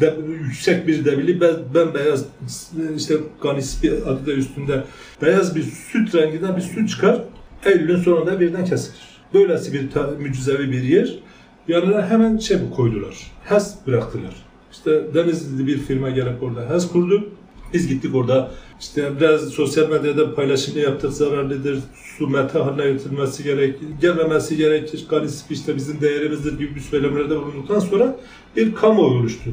de, 0.00 0.14
yüksek 0.44 0.86
bir 0.86 1.04
debili 1.04 1.40
be- 1.40 1.74
bembeyaz 1.74 2.24
işte 2.96 3.14
Galispi 3.42 3.92
adı 4.06 4.26
da 4.26 4.32
üstünde 4.32 4.84
beyaz 5.22 5.56
bir 5.56 5.62
süt 5.62 6.14
renginde 6.14 6.56
bir 6.56 6.60
süt 6.62 6.88
çıkar. 6.88 7.20
Eylül'ün 7.64 7.96
sonunda 8.02 8.40
birden 8.40 8.64
kesilir. 8.64 8.98
Böylesi 9.34 9.72
bir 9.72 9.90
ta- 9.90 10.10
mucizevi 10.20 10.72
bir 10.72 10.82
yer. 10.82 11.18
Yanına 11.68 12.10
hemen 12.10 12.36
şey 12.38 12.58
koydular. 12.76 13.14
HES 13.44 13.74
bıraktılar. 13.86 14.34
İşte 14.72 15.02
Denizli'de 15.14 15.66
bir 15.66 15.78
firma 15.78 16.10
gelip 16.10 16.42
orada 16.42 16.70
HES 16.74 16.88
kurdu. 16.88 17.28
Biz 17.74 17.88
gittik 17.88 18.14
orada 18.14 18.50
işte 18.80 19.20
biraz 19.20 19.40
sosyal 19.48 19.88
medyada 19.88 20.34
paylaşımı 20.34 20.78
yaptık 20.78 21.12
zararlıdır. 21.12 21.78
Su 22.18 22.28
meta 22.28 22.66
haline 22.66 22.92
getirilmesi 22.92 23.44
gerek, 23.44 23.78
gelmemesi 24.00 24.56
gerekir. 24.56 25.06
Galis 25.10 25.44
işte 25.50 25.76
bizim 25.76 26.00
değerimizdir 26.00 26.58
gibi 26.58 26.74
bir 26.74 26.80
söylemlerde 26.80 27.36
bulunduktan 27.36 27.78
sonra 27.78 28.16
bir 28.56 28.74
kamuoyu 28.74 29.20
oluştu. 29.20 29.50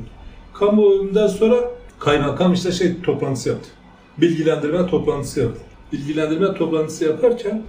Kamuoyundan 0.53 1.27
sonra 1.27 1.71
kaymakam 1.99 2.53
işte 2.53 2.71
şey 2.71 3.01
toplantısı 3.01 3.49
yaptı. 3.49 3.69
Bilgilendirme 4.17 4.87
toplantısı 4.87 5.39
yaptı. 5.39 5.61
Bilgilendirme 5.93 6.53
toplantısı 6.53 7.05
yaparken 7.05 7.63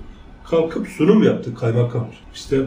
kalkıp 0.51 0.89
sunum 0.89 1.23
yaptı 1.23 1.55
kaymakam. 1.55 2.09
İşte 2.35 2.61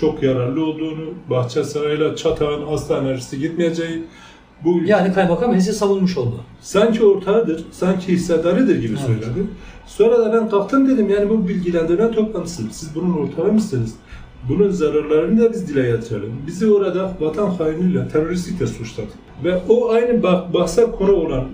çok 0.00 0.22
yararlı 0.22 0.64
olduğunu, 0.66 1.14
Bahçesaray'la 1.30 2.16
Çatağan 2.16 2.66
hasta 2.66 2.98
enerjisi 2.98 3.38
gitmeyeceği, 3.38 4.02
bu 4.64 4.80
Yani 4.86 5.12
kaymakam 5.12 5.54
HES'i 5.54 5.72
savunmuş 5.72 6.16
oldu. 6.16 6.34
sanki 6.60 7.04
ortağıdır, 7.04 7.64
sanki 7.72 8.12
hissedarıdır 8.12 8.76
gibi 8.76 8.88
Evet. 8.98 9.06
söyledi. 9.06 9.46
Sonra 9.86 10.18
da 10.18 10.32
ben 10.32 10.48
kalktım 10.48 10.88
dedim 10.88 11.10
yani 11.10 11.30
bu 11.30 11.48
bilgilendirme 11.48 12.10
toplantısı. 12.10 12.62
Siz 12.72 12.94
bunun 12.94 13.12
ortağı 13.16 13.52
mısınız? 13.52 13.94
Bunun 14.48 14.70
zararlarını 14.70 15.40
da 15.40 15.52
biz 15.52 15.68
dile 15.68 15.90
getirelim. 15.90 16.32
Bizi 16.46 16.72
orada 16.72 17.12
vatan 17.20 17.50
hainliğiyle, 17.50 18.08
teröristlikle 18.08 18.66
suçladı. 18.66 19.08
Ve 19.44 19.60
o 19.68 19.90
aynı 19.90 20.10
bah- 20.22 20.52
bahse 20.54 20.82
konu 20.98 21.12
olan 21.12 21.44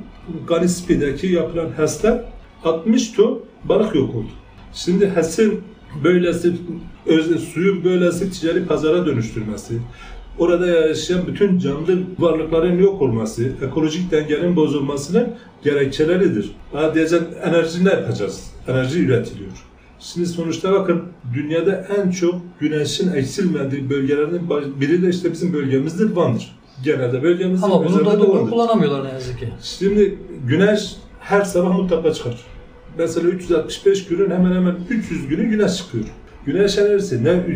Ganispi'deki 0.49 1.27
yapılan 1.27 1.69
HES'te 1.77 2.25
60 2.65 3.13
ton 3.13 3.41
balık 3.65 3.95
yok 3.95 4.15
oldu. 4.15 4.27
Şimdi 4.73 5.11
HES'in 5.17 5.61
böylesi, 6.05 6.53
öz, 7.07 7.45
suyun 7.45 7.85
böylesi 7.85 8.31
ticari 8.31 8.67
pazara 8.67 9.07
dönüştürmesi, 9.07 9.75
orada 10.39 10.67
yaşayan 10.67 11.27
bütün 11.27 11.59
canlı 11.59 11.99
varlıkların 12.19 12.79
yok 12.79 13.03
olması, 13.03 13.53
ekolojik 13.63 14.11
dengenin 14.11 14.57
bozulmasının 14.57 15.29
gerekçeleridir. 15.65 16.51
Ha 16.73 16.95
diyeceğim 16.95 17.25
enerji 17.45 17.85
ne 17.85 17.91
yapacağız? 17.91 18.51
Enerji 18.69 19.05
üretiliyor. 19.05 19.51
Şimdi 19.99 20.27
sonuçta 20.27 20.73
bakın 20.73 21.03
dünyada 21.35 21.87
en 21.99 22.11
çok 22.11 22.35
güneşin 22.61 23.13
eksilmediği 23.13 23.91
bölgelerden 23.91 24.41
biri 24.81 25.03
de 25.03 25.09
işte 25.09 25.33
bizim 25.33 25.53
bölgemizdir 25.53 26.17
Van'dır. 26.17 26.57
Genelde 26.85 27.23
bölgemizdir. 27.23 27.67
Ama 27.67 27.85
bunu 27.85 28.07
da 28.07 28.21
doğru 28.21 28.51
kullanamıyorlar 28.51 29.05
ne 29.05 29.13
yazık 29.13 29.39
ki. 29.39 29.49
Şimdi 29.63 30.19
güneş 30.47 30.97
her 31.21 31.43
sabah 31.43 31.79
mutlaka 31.79 32.13
çıkar. 32.13 32.41
Mesela 32.99 33.29
365 33.29 34.07
günün 34.07 34.31
hemen 34.31 34.53
hemen 34.53 34.75
300 34.91 35.29
günü 35.29 35.45
güneş 35.45 35.77
çıkıyor. 35.77 36.05
Güneş 36.47 36.79
enerjisi 36.79 37.25
ne 37.25 37.47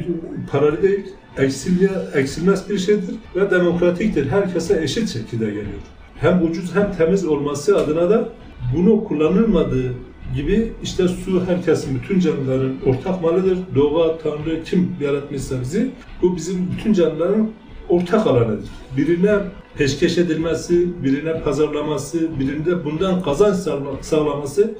paralı 0.53 0.83
değil, 0.83 1.07
eksilmeye, 1.39 1.91
eksilmez 2.15 2.69
bir 2.71 2.79
şeydir 2.79 3.15
ve 3.37 3.51
demokratiktir. 3.51 4.31
Herkese 4.31 4.83
eşit 4.83 5.09
şekilde 5.09 5.47
geliyor. 5.47 5.81
Hem 6.21 6.43
ucuz 6.51 6.75
hem 6.75 6.93
temiz 6.93 7.27
olması 7.27 7.77
adına 7.77 8.11
da 8.11 8.29
bunu 8.77 9.05
kullanılmadığı 9.05 9.95
gibi 10.35 10.73
işte 10.83 11.09
su 11.09 11.43
herkesin, 11.47 12.01
bütün 12.03 12.21
canlıların 12.21 12.73
ortak 12.87 13.23
malıdır. 13.23 13.59
Doğa, 13.75 14.19
Tanrı 14.19 14.63
kim 14.65 14.97
yaratmışsa 15.01 15.61
bizi, 15.61 15.91
bu 16.23 16.37
bizim 16.37 16.71
bütün 16.77 16.93
canlıların 16.93 17.51
ortak 17.89 18.27
alanıdır. 18.27 18.69
Birine 18.97 19.35
peşkeş 19.77 20.19
edilmesi, 20.19 21.05
birine 21.05 21.41
pazarlaması, 21.41 22.39
birinde 22.41 22.85
bundan 22.85 23.23
kazanç 23.23 23.57
sağla- 23.57 24.03
sağlaması 24.03 24.75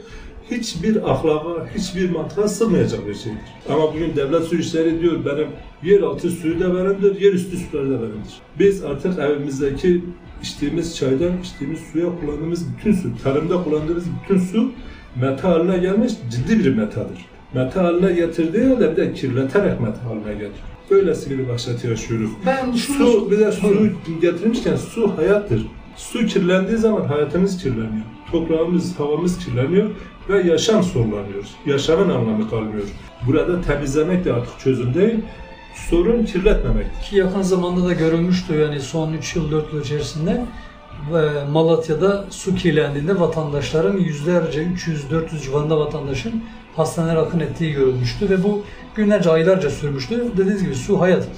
hiçbir 0.51 1.11
ahlaka, 1.11 1.67
hiçbir 1.75 2.11
mantığa 2.11 2.49
sığmayacak 2.49 3.07
bir 3.07 3.15
şeydir. 3.15 3.39
Ama 3.69 3.95
bugün 3.95 4.17
devlet 4.17 4.45
su 4.45 4.57
işleri 4.57 5.01
diyor 5.01 5.25
benim 5.25 5.49
yeraltı 5.83 6.31
suyu 6.31 6.61
da 6.61 6.75
benimdir, 6.75 7.21
yerüstü 7.21 7.57
suları 7.57 7.91
da 7.91 8.03
benimdir. 8.03 8.35
Biz 8.59 8.85
artık 8.85 9.19
evimizdeki 9.19 10.05
içtiğimiz 10.43 10.97
çaydan, 10.97 11.41
içtiğimiz 11.43 11.81
suya 11.93 12.07
kullandığımız 12.21 12.65
bütün 12.77 12.93
su, 12.93 13.09
tarımda 13.25 13.65
kullandığımız 13.65 14.05
bütün 14.23 14.41
su 14.41 14.73
meta 15.21 15.49
haline 15.49 15.79
gelmiş 15.79 16.13
ciddi 16.31 16.59
bir 16.59 16.77
metadır. 16.77 17.27
Meta 17.55 17.85
haline 17.85 18.13
getirdiği 18.13 18.65
halde 18.65 18.93
bir 18.93 18.97
de 18.97 19.13
kirleterek 19.13 19.81
meta 19.81 20.05
haline 20.05 20.33
getiriyor. 20.33 20.69
Böylesi 20.91 21.31
bir 21.31 21.49
vahşeti 21.49 21.89
yaşıyoruz. 21.89 22.31
Ben 22.47 22.73
şunu... 22.73 22.97
Su 22.97 23.31
bir 23.31 23.39
de 23.39 23.53
su 23.53 23.89
getirmişken 24.21 24.77
su 24.77 25.17
hayattır. 25.17 25.67
Su 25.99 26.27
kirlendiği 26.27 26.79
zaman 26.79 27.05
hayatımız 27.05 27.63
kirleniyor. 27.63 28.05
Toprağımız, 28.33 29.01
havamız 29.01 29.39
kirleniyor 29.39 29.91
ve 30.29 30.43
yaşam 30.43 30.83
sorgulanıyor. 30.83 31.45
Yaşamın 31.67 32.09
anlamı 32.09 32.51
kalmıyor. 32.51 32.87
Burada 33.27 33.61
temizlemek 33.61 34.25
de 34.25 34.33
artık 34.33 34.59
çözüm 34.59 34.95
değil. 34.95 35.19
Sorun 35.91 36.25
kirletmemek. 36.25 36.87
Ki 37.03 37.17
yakın 37.17 37.43
zamanda 37.43 37.89
da 37.89 37.93
görülmüştü 37.93 38.55
yani 38.55 38.81
son 38.81 39.13
3 39.13 39.37
yıl 39.37 39.51
4 39.51 39.73
yıl 39.73 39.81
içerisinde 39.83 40.45
Malatya'da 41.51 42.25
su 42.31 42.55
kirlendiğinde 42.55 43.21
vatandaşların 43.21 43.99
yüzlerce 43.99 44.63
300-400 44.63 45.43
civarında 45.43 45.79
vatandaşın 45.79 46.43
hastanelere 46.77 47.19
akın 47.19 47.41
ettiği 47.41 47.73
görülmüştü 47.73 48.31
ve 48.31 48.43
bu 48.43 48.65
günlerce 48.95 49.31
aylarca 49.31 49.71
sürmüştü. 49.71 50.25
Dediğiniz 50.37 50.65
gibi 50.65 50.75
su 50.75 51.01
hayat. 51.01 51.29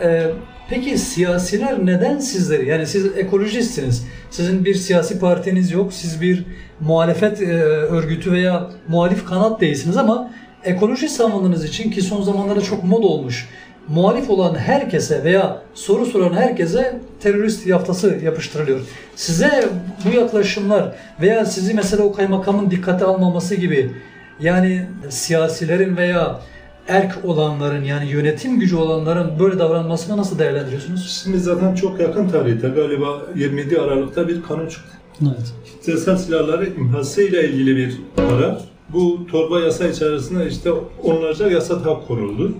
Ee, 0.00 0.30
peki 0.70 0.98
siyasiler 0.98 1.86
neden 1.86 2.18
sizleri 2.18 2.68
yani 2.68 2.86
siz 2.86 3.06
ekolojistsiniz. 3.16 4.06
Sizin 4.30 4.64
bir 4.64 4.74
siyasi 4.74 5.20
partiniz 5.20 5.72
yok. 5.72 5.92
Siz 5.92 6.20
bir 6.22 6.44
muhalefet 6.80 7.42
e, 7.42 7.44
örgütü 7.62 8.32
veya 8.32 8.70
muhalif 8.88 9.24
kanat 9.24 9.60
değilsiniz 9.60 9.96
ama 9.96 10.30
ekoloji 10.64 11.08
savunduğunuz 11.08 11.64
için 11.64 11.90
ki 11.90 12.02
son 12.02 12.22
zamanlarda 12.22 12.60
çok 12.60 12.84
mod 12.84 13.02
olmuş 13.02 13.48
muhalif 13.88 14.30
olan 14.30 14.54
herkese 14.54 15.24
veya 15.24 15.62
soru 15.74 16.06
soran 16.06 16.32
herkese 16.32 17.00
terörist 17.20 17.66
yaftası 17.66 18.18
yapıştırılıyor. 18.24 18.80
Size 19.16 19.68
bu 20.04 20.16
yaklaşımlar 20.16 20.94
veya 21.20 21.44
sizi 21.44 21.74
mesela 21.74 22.02
o 22.02 22.12
kaymakamın 22.12 22.70
dikkate 22.70 23.04
almaması 23.04 23.54
gibi 23.54 23.90
yani 24.40 24.86
siyasilerin 25.08 25.96
veya 25.96 26.40
erk 26.88 27.24
olanların 27.24 27.84
yani 27.84 28.10
yönetim 28.10 28.60
gücü 28.60 28.76
olanların 28.76 29.38
böyle 29.38 29.58
davranmasını 29.58 30.16
nasıl 30.16 30.38
değerlendiriyorsunuz? 30.38 31.20
Şimdi 31.24 31.40
zaten 31.40 31.74
çok 31.74 32.00
yakın 32.00 32.28
tarihte 32.28 32.68
galiba 32.68 33.22
27 33.36 33.80
Aralık'ta 33.80 34.28
bir 34.28 34.42
kanun 34.42 34.68
çıktı. 34.68 34.98
Evet. 35.22 35.54
Kitlesel 35.64 36.16
silahları 36.16 36.66
imhası 36.66 37.22
ile 37.22 37.48
ilgili 37.48 37.76
bir 37.76 37.98
karar. 38.16 38.60
Bu 38.92 39.26
torba 39.30 39.60
yasa 39.60 39.88
içerisinde 39.88 40.48
işte 40.48 40.70
onlarca 41.02 41.50
yasa 41.50 41.84
daha 41.84 42.06
konuldu. 42.06 42.54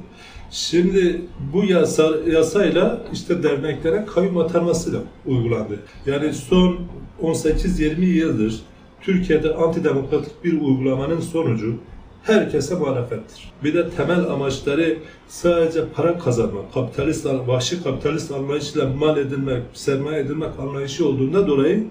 Şimdi 0.51 1.23
bu 1.53 1.65
yasa 1.65 2.09
yasayla 2.27 3.01
işte 3.13 3.43
derneklere 3.43 4.07
kayyum 4.15 4.39
atanması 4.39 4.93
da 4.93 4.99
uygulandı. 5.27 5.79
Yani 6.07 6.33
son 6.33 6.79
18-20 7.23 8.05
yıldır 8.05 8.61
Türkiye'de 9.01 9.55
antidemokratik 9.55 10.45
bir 10.45 10.61
uygulamanın 10.61 11.21
sonucu 11.21 11.75
herkese 12.23 12.75
muhalefettir. 12.75 13.53
Bir 13.65 13.75
de 13.75 13.91
temel 13.91 14.21
amaçları 14.31 14.97
sadece 15.29 15.85
para 15.97 16.19
kazanmak, 16.19 16.75
kapitalist, 16.75 17.27
vahşi 17.47 17.83
kapitalist 17.83 18.33
anlayışla 18.33 18.89
mal 18.89 19.17
edilmek, 19.17 19.63
sermaye 19.75 20.21
edilmek 20.21 20.51
anlayışı 20.61 21.09
olduğunda 21.09 21.47
dolayı 21.47 21.85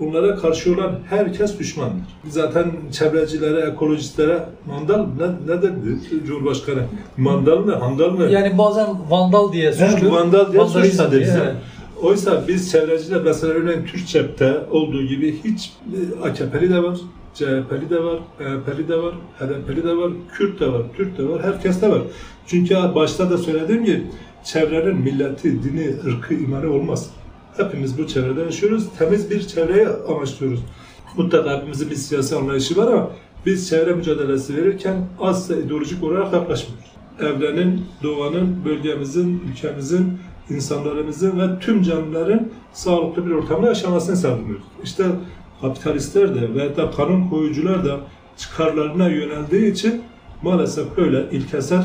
bunlara 0.00 0.36
karşı 0.36 0.74
olan 0.74 0.98
herkes 1.10 1.58
düşmandır. 1.58 2.06
Zaten 2.28 2.72
çevrecilere, 2.92 3.60
ekolojistlere 3.60 4.42
mandal 4.66 4.98
ne, 5.18 5.54
ne 5.54 5.62
dedi 5.62 5.98
Cumhurbaşkanı? 6.26 6.82
Mandal 7.16 7.58
mı, 7.58 7.74
handal 7.74 8.10
mı? 8.10 8.24
Yani 8.24 8.58
bazen 8.58 8.86
vandal 9.10 9.52
diye 9.52 9.68
He, 9.68 9.72
suçluyor. 9.72 10.12
vandal 10.12 10.52
diye 10.52 10.62
bize. 11.20 11.40
evet. 11.44 11.54
Oysa 12.02 12.42
biz 12.48 12.72
çevreciler 12.72 13.20
mesela 13.22 13.52
örneğin 13.52 13.84
Türkçep'te 13.84 14.60
olduğu 14.70 15.02
gibi 15.02 15.38
hiç 15.44 15.72
AKP'li 16.22 16.70
de 16.70 16.82
var, 16.82 16.98
CHP'li 17.34 17.90
de 17.90 18.04
var, 18.04 18.18
MHP'li 18.40 18.88
de 18.88 18.96
var, 19.02 19.14
HDP'li 19.38 19.84
de 19.84 19.96
var, 19.96 20.12
Kürt 20.32 20.60
de 20.60 20.72
var, 20.72 20.82
Türk 20.96 21.18
de 21.18 21.28
var, 21.28 21.42
herkes 21.42 21.82
de 21.82 21.90
var. 21.90 22.02
Çünkü 22.46 22.74
başta 22.94 23.30
da 23.30 23.38
söylediğim 23.38 23.84
gibi 23.84 24.06
çevrenin 24.44 24.96
milleti, 24.96 25.62
dini, 25.62 25.94
ırkı, 26.06 26.34
imanı 26.34 26.72
olmaz. 26.72 27.10
Hepimiz 27.56 27.98
bu 27.98 28.06
çevrede 28.06 28.40
yaşıyoruz. 28.40 28.86
Temiz 28.98 29.30
bir 29.30 29.40
çevreyi 29.40 29.88
amaçlıyoruz. 29.88 30.60
Mutlaka 31.16 31.56
hepimizin 31.56 31.90
bir 31.90 31.94
siyasi 31.94 32.36
anlayışı 32.36 32.76
var 32.76 32.92
ama 32.92 33.10
biz 33.46 33.68
çevre 33.68 33.94
mücadelesi 33.94 34.56
verirken 34.56 35.06
asla 35.20 35.56
ideolojik 35.56 36.04
olarak 36.04 36.32
yaklaşmıyoruz. 36.32 36.92
Evrenin, 37.20 37.84
doğanın, 38.02 38.64
bölgemizin, 38.64 39.42
ülkemizin, 39.50 40.18
insanlarımızın 40.50 41.40
ve 41.40 41.58
tüm 41.60 41.82
canlıların 41.82 42.48
sağlıklı 42.72 43.26
bir 43.26 43.30
ortamda 43.30 43.66
yaşamasını 43.66 44.16
savunuyoruz. 44.16 44.64
İşte 44.84 45.04
kapitalistler 45.62 46.34
de 46.34 46.54
ve 46.54 46.76
da 46.76 46.90
kanun 46.90 47.28
koyucular 47.28 47.84
da 47.84 48.00
çıkarlarına 48.36 49.08
yöneldiği 49.08 49.72
için 49.72 50.02
maalesef 50.42 50.96
böyle 50.96 51.24
ilkesel, 51.32 51.84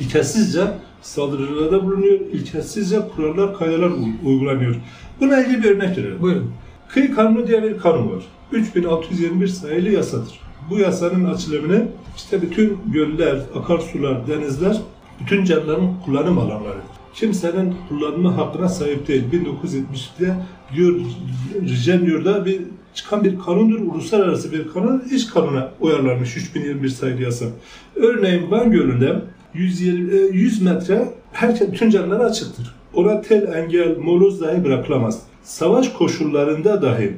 ilkesizce 0.00 0.60
saldırılarda 1.02 1.84
bulunuyor, 1.84 2.20
ilkesizce 2.20 3.00
kurallar, 3.16 3.58
kaydeler 3.58 3.86
u- 3.90 4.28
uygulanıyor. 4.28 4.76
Buna 5.20 5.44
ilgili 5.44 5.62
bir 5.62 5.70
örnek 5.70 5.98
verelim. 5.98 6.20
Buyurun. 6.22 6.50
Kıyı 6.88 7.14
Kanunu 7.14 7.46
diye 7.46 7.62
bir 7.62 7.78
kanun 7.78 8.10
var. 8.16 8.22
3621 8.52 9.46
sayılı 9.48 9.88
yasadır. 9.88 10.40
Bu 10.70 10.78
yasanın 10.78 11.24
açılımını 11.24 11.88
işte 12.16 12.42
bütün 12.42 12.78
göller, 12.92 13.38
akarsular, 13.56 14.26
denizler 14.26 14.76
bütün 15.20 15.44
canlıların 15.44 15.94
kullanım 16.04 16.38
alanları. 16.38 16.78
Kimsenin 17.14 17.74
kullanma 17.88 18.36
hakkına 18.36 18.68
sahip 18.68 19.08
değil. 19.08 19.24
1970'de 19.32 20.34
diyor 20.74 20.94
Rijenyor'da 21.62 22.44
bir 22.46 22.60
çıkan 22.98 23.24
bir 23.24 23.38
kanundur. 23.38 23.80
Uluslararası 23.80 24.52
bir 24.52 24.68
kanun. 24.68 25.02
iş 25.12 25.26
kanuna 25.26 25.70
uyarlanmış 25.80 26.36
3021 26.36 26.88
sayılı 26.88 27.22
yasa. 27.22 27.44
Örneğin 27.96 28.50
Van 28.50 28.70
Gölü'nde 28.70 29.22
120, 29.54 30.36
100 30.36 30.62
metre 30.62 31.08
herkes 31.32 31.72
bütün 31.72 31.90
açıktır. 32.18 32.74
Ona 32.94 33.20
tel, 33.20 33.52
engel, 33.54 33.96
moloz 33.98 34.40
dahi 34.40 34.64
bırakılamaz. 34.64 35.22
Savaş 35.42 35.88
koşullarında 35.88 36.82
dahi 36.82 37.16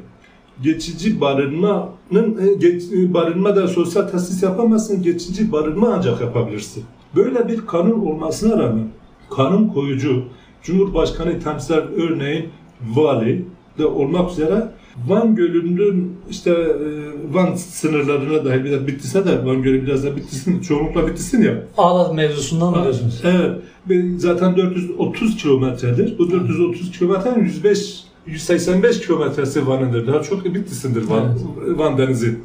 geçici 0.63 1.21
barınmanın 1.21 2.49
e, 2.49 2.55
geç, 2.59 2.83
barınma 2.93 3.57
da 3.57 3.69
sosyal 3.69 4.09
tesis 4.09 4.43
yapamazsın. 4.43 5.03
Geçici 5.03 5.53
barınma 5.53 5.95
ancak 5.97 6.21
yapabilirsin. 6.21 6.85
Böyle 7.17 7.49
bir 7.49 7.67
kanun 7.67 8.07
olmasına 8.07 8.59
rağmen 8.59 8.89
kanun 9.31 9.69
koyucu 9.69 10.25
Cumhurbaşkanı 10.63 11.41
temsiler 11.41 11.83
örneğin 11.97 12.49
vali 12.95 13.45
de 13.79 13.87
olmak 13.87 14.31
üzere 14.31 14.69
Van 15.07 15.35
Gölü'nün 15.35 16.17
işte 16.31 16.51
e, 16.51 17.35
Van 17.35 17.55
sınırlarına 17.55 18.45
dahi 18.45 18.65
bir 18.65 18.71
de 18.71 18.87
Bitlis'e 18.87 19.27
de 19.27 19.47
Van 19.47 19.63
Gölü 19.63 19.87
biraz 19.87 20.05
da 20.05 20.17
Bitlis'in 20.17 20.61
çoğunlukla 20.61 21.07
Bitlis'in 21.07 21.43
ya. 21.43 21.63
Ağlat 21.77 22.15
mevzusundan 22.15 22.71
mı 22.71 22.83
diyorsunuz? 22.83 23.23
Evet. 23.25 23.51
Ve 23.89 24.19
Zaten 24.19 24.57
430 24.57 25.37
kilometredir. 25.37 26.19
Bu 26.19 26.31
430 26.31 26.99
kilometrenin 26.99 27.45
105 27.45 28.05
185 28.27 29.01
kilometresi 29.01 29.67
Van'ındır. 29.67 30.07
Daha 30.07 30.23
çok 30.23 30.45
Bitlis'indir 30.45 31.03
Van, 31.09 31.39
Van 31.79 31.99
Denizi. 31.99 32.39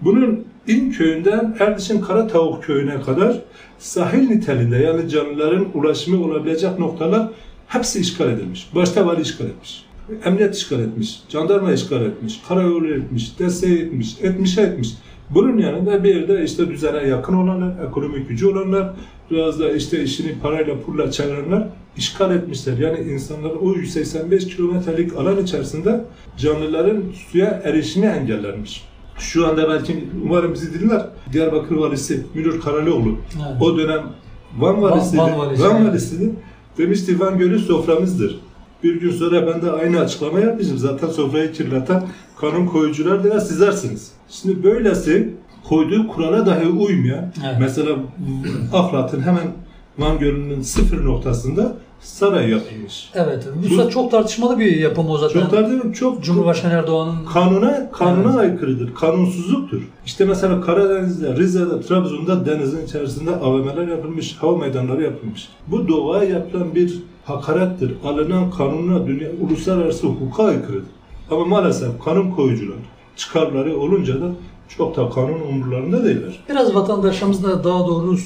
Bunun 0.00 0.44
İn 0.68 0.90
köyünden 0.90 1.56
Erdiş'in 1.58 2.00
Kara 2.00 2.26
Tavuk 2.26 2.64
köyüne 2.64 3.00
kadar 3.00 3.42
sahil 3.78 4.28
niteliğinde 4.28 4.76
yani 4.76 5.08
canlıların 5.08 5.66
ulaşımı 5.74 6.24
olabilecek 6.24 6.78
noktalar 6.78 7.28
hepsi 7.66 8.00
işgal 8.00 8.28
edilmiş. 8.28 8.68
Başta 8.74 9.06
vali 9.06 9.20
işgal 9.20 9.46
etmiş. 9.46 9.85
Emniyet 10.24 10.56
işgal 10.56 10.80
etmiş, 10.80 11.20
jandarma 11.28 11.72
işgal 11.72 12.02
etmiş, 12.02 12.40
karayolu 12.48 12.88
etmiş, 12.88 13.38
desteği 13.38 13.78
etmiş, 13.78 14.16
etmiş 14.22 14.58
etmiş. 14.58 14.88
Bunun 15.30 15.58
yanında 15.58 16.04
bir 16.04 16.14
yerde 16.14 16.44
işte 16.44 16.68
düzene 16.70 17.08
yakın 17.08 17.34
olanlar, 17.34 17.84
ekonomik 17.88 18.28
gücü 18.28 18.46
olanlar, 18.46 18.92
biraz 19.30 19.60
da 19.60 19.72
işte 19.72 20.02
işini 20.02 20.38
parayla 20.42 20.80
pulla 20.80 21.10
çevirenler 21.10 21.68
işgal 21.96 22.34
etmişler. 22.34 22.78
Yani 22.78 22.98
insanlar 23.12 23.50
o 23.50 23.74
185 23.74 24.56
kilometrelik 24.56 25.16
alan 25.16 25.42
içerisinde 25.42 26.04
canlıların 26.36 27.02
suya 27.30 27.60
erişimi 27.64 28.06
engellenmiş. 28.06 28.84
Şu 29.18 29.46
anda 29.46 29.68
belki 29.68 30.04
umarım 30.24 30.54
bizi 30.54 30.80
dinler. 30.80 31.06
Diyarbakır 31.32 31.76
valisi 31.76 32.26
Münir 32.34 32.60
Karalioğlu. 32.60 33.08
Evet. 33.36 33.62
O 33.62 33.78
dönem 33.78 34.02
Van 34.58 34.82
valisiydi. 34.82 35.18
Van 35.22 35.30
Van, 35.32 35.38
valisi. 35.38 35.64
valisiydi. 35.64 36.30
Demişti 36.78 37.20
Van 37.20 37.38
Gölü 37.38 37.58
soframızdır. 37.58 38.40
Bir 38.82 39.00
gün 39.00 39.10
sonra 39.10 39.46
ben 39.46 39.62
de 39.62 39.70
aynı 39.70 40.00
açıklama 40.00 40.40
yapmışım. 40.40 40.78
Zaten 40.78 41.08
sofrayı 41.08 41.52
kirleten 41.52 42.02
kanun 42.40 42.66
koyucular 42.66 43.24
da 43.24 43.40
sizlersiniz. 43.40 44.12
Şimdi 44.28 44.64
böylesi 44.64 45.34
koyduğu 45.68 46.08
kurala 46.08 46.46
dahi 46.46 46.66
uymayan, 46.66 47.32
Evet. 47.46 47.56
mesela 47.60 47.96
Aflat'ın 48.72 49.20
hemen 49.20 49.52
Van 49.98 50.18
Gölü'nün 50.18 50.62
sıfır 50.62 51.04
noktasında 51.04 51.76
saray 52.00 52.50
yapılmış. 52.50 53.10
Evet. 53.14 53.48
Bu, 53.70 53.78
da 53.78 53.90
çok 53.90 54.10
tartışmalı 54.10 54.58
bir 54.58 54.76
yapım 54.76 55.10
o 55.10 55.18
zaten. 55.18 55.40
Çok 55.40 55.50
tartışmalı, 55.50 55.92
çok 55.92 56.24
Cumhurbaşkanı 56.24 56.72
Erdoğan'ın 56.72 57.24
kanuna 57.32 57.90
kanuna 57.90 58.28
Evet. 58.28 58.52
aykırıdır. 58.52 58.94
Kanunsuzluktur. 58.94 59.82
İşte 60.06 60.24
mesela 60.24 60.60
Karadeniz'de, 60.60 61.36
Rize'de, 61.36 61.80
Trabzon'da 61.80 62.46
denizin 62.46 62.84
içerisinde 62.86 63.30
AVM'ler 63.30 63.88
yapılmış, 63.88 64.36
hava 64.36 64.56
meydanları 64.56 65.02
yapılmış. 65.02 65.48
Bu 65.66 65.88
doğaya 65.88 66.30
yapılan 66.30 66.74
bir 66.74 67.02
hakarettir. 67.24 67.94
Alınan 68.04 68.50
kanuna, 68.50 69.06
dünya, 69.06 69.28
uluslararası 69.40 70.06
hukuka 70.06 70.44
aykırıdır. 70.44 70.90
Ama 71.30 71.44
maalesef 71.44 72.04
kanun 72.04 72.30
koyucular 72.30 72.76
çıkarları 73.16 73.76
olunca 73.78 74.20
da 74.20 74.26
çok 74.68 74.96
da 74.96 75.10
kanun 75.10 75.40
umurlarında 75.40 76.04
değiller. 76.04 76.44
Biraz 76.48 76.74
vatandaşlarımızın 76.74 77.44
da 77.44 77.64
daha 77.64 77.86
doğru 77.86 78.18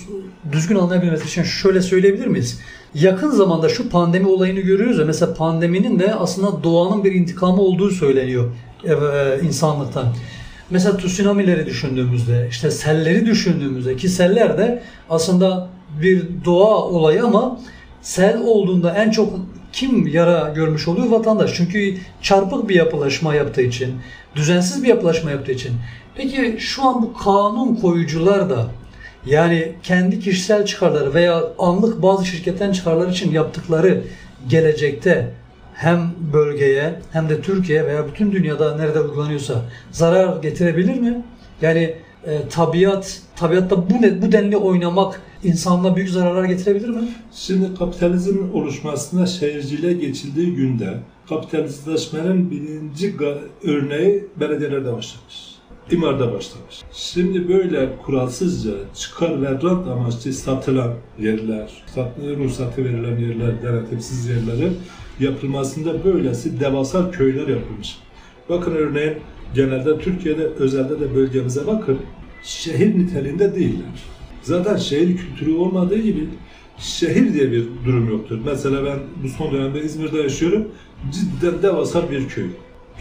düzgün 0.52 0.76
anlayabilmesi 0.76 1.26
için 1.26 1.42
şöyle 1.42 1.82
söyleyebilir 1.82 2.26
miyiz? 2.26 2.60
Yakın 2.94 3.30
zamanda 3.30 3.68
şu 3.68 3.88
pandemi 3.88 4.28
olayını 4.28 4.60
görüyoruz 4.60 4.98
ya 4.98 5.04
mesela 5.04 5.34
pandeminin 5.34 5.98
de 5.98 6.14
aslında 6.14 6.64
doğanın 6.64 7.04
bir 7.04 7.12
intikamı 7.12 7.62
olduğu 7.62 7.90
söyleniyor 7.90 8.50
e, 8.84 8.94
insanlıktan. 9.42 10.06
Mesela 10.70 10.96
tsunami'leri 10.96 11.66
düşündüğümüzde, 11.66 12.46
işte 12.50 12.70
selleri 12.70 13.26
düşündüğümüzde 13.26 13.96
ki 13.96 14.08
seller 14.08 14.58
de 14.58 14.82
aslında 15.10 15.68
bir 16.02 16.24
doğa 16.44 16.76
olayı 16.76 17.24
ama 17.24 17.60
sel 18.02 18.40
olduğunda 18.44 18.94
en 18.94 19.10
çok 19.10 19.32
kim 19.72 20.06
yara 20.06 20.52
görmüş 20.54 20.88
oluyor? 20.88 21.06
Vatandaş. 21.06 21.54
Çünkü 21.54 21.94
çarpık 22.22 22.68
bir 22.68 22.74
yapılaşma 22.74 23.34
yaptığı 23.34 23.62
için, 23.62 23.94
düzensiz 24.36 24.82
bir 24.82 24.88
yapılaşma 24.88 25.30
yaptığı 25.30 25.52
için. 25.52 25.72
Peki 26.14 26.56
şu 26.58 26.84
an 26.88 27.02
bu 27.02 27.14
kanun 27.14 27.74
koyucular 27.74 28.50
da 28.50 28.66
yani 29.26 29.72
kendi 29.82 30.20
kişisel 30.20 30.66
çıkarları 30.66 31.14
veya 31.14 31.42
anlık 31.58 32.02
bazı 32.02 32.26
şirketten 32.26 32.72
çıkarlar 32.72 33.08
için 33.08 33.32
yaptıkları 33.32 34.02
gelecekte 34.48 35.30
hem 35.74 36.10
bölgeye 36.32 36.94
hem 37.12 37.28
de 37.28 37.40
Türkiye 37.40 37.86
veya 37.86 38.08
bütün 38.08 38.32
dünyada 38.32 38.76
nerede 38.76 39.00
uygulanıyorsa 39.00 39.54
zarar 39.90 40.42
getirebilir 40.42 41.00
mi? 41.00 41.22
Yani 41.62 41.94
e, 42.26 42.48
tabiat, 42.50 43.18
tabiatta 43.40 43.90
bu 43.90 44.02
ne, 44.02 44.22
bu 44.22 44.32
denli 44.32 44.56
oynamak 44.56 45.22
insanlığa 45.44 45.96
büyük 45.96 46.10
zararlar 46.10 46.44
getirebilir 46.44 46.88
mi? 46.88 47.08
Şimdi 47.32 47.74
kapitalizmin 47.78 48.52
oluşmasına 48.52 49.26
şehirciliğe 49.26 49.92
geçildiği 49.92 50.54
günde 50.54 50.98
kapitalistleşmenin 51.28 52.50
birinci 52.50 53.14
örneği 53.64 54.24
belediyelerde 54.40 54.92
başlamış. 54.92 55.50
İmarda 55.90 56.32
başlamış. 56.32 56.82
Şimdi 56.92 57.48
böyle 57.48 57.88
kuralsızca 58.04 58.70
çıkar 58.94 59.42
ve 59.42 59.50
rant 59.50 59.88
amaçlı 59.88 60.32
satılan 60.32 60.92
yerler, 61.18 61.70
sat- 61.94 62.18
ruhsatı 62.38 62.84
verilen 62.84 63.18
yerler, 63.18 63.62
denetimsiz 63.62 64.26
yerlerin 64.28 64.76
yapılmasında 65.20 66.04
böylesi 66.04 66.60
devasa 66.60 67.10
köyler 67.10 67.48
yapılmış. 67.48 67.98
Bakın 68.48 68.72
örneğin 68.72 69.14
genelde 69.54 69.98
Türkiye'de 69.98 70.44
özelde 70.46 71.00
de 71.00 71.14
bölgemize 71.14 71.66
bakın 71.66 71.98
şehir 72.42 72.98
niteliğinde 72.98 73.54
değiller. 73.54 74.02
Zaten 74.42 74.76
şehir 74.76 75.16
kültürü 75.16 75.54
olmadığı 75.54 75.98
gibi 75.98 76.28
şehir 76.78 77.34
diye 77.34 77.52
bir 77.52 77.64
durum 77.86 78.08
yoktur. 78.08 78.38
Mesela 78.44 78.84
ben 78.84 78.98
bu 79.22 79.28
son 79.28 79.52
dönemde 79.52 79.82
İzmir'de 79.82 80.18
yaşıyorum. 80.18 80.68
Cidden 81.12 81.62
devasa 81.62 82.10
bir 82.10 82.28
köy. 82.28 82.46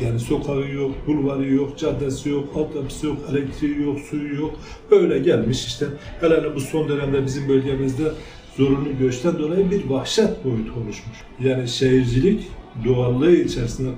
Yani 0.03 0.19
sokağı 0.19 0.71
yok, 0.71 0.91
bulvarı 1.07 1.53
yok, 1.53 1.77
caddesi 1.77 2.29
yok, 2.29 2.49
altyapısı 2.55 3.07
yok, 3.07 3.17
elektriği 3.31 3.81
yok, 3.81 3.99
suyu 3.99 4.35
yok. 4.35 4.59
Böyle 4.91 5.19
gelmiş 5.19 5.65
işte. 5.65 5.85
Hele 6.21 6.55
bu 6.55 6.59
son 6.59 6.89
dönemde 6.89 7.25
bizim 7.25 7.49
bölgemizde 7.49 8.11
zorunlu 8.57 8.97
göçten 8.99 9.39
dolayı 9.39 9.71
bir 9.71 9.89
vahşet 9.89 10.45
boyutu 10.45 10.73
oluşmuş. 10.73 11.17
Yani 11.43 11.67
şehircilik 11.67 12.47
doğallığı 12.85 13.35
içerisinde 13.35 13.89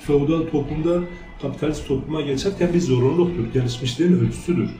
feodal 0.00 0.42
toplumda 0.42 1.00
kapitalist 1.42 1.88
topluma 1.88 2.20
geçerken 2.20 2.74
bir 2.74 2.80
zorunluluktur. 2.80 3.44
Gelişmişliğin 3.54 4.12
ölçüsüdür. 4.12 4.70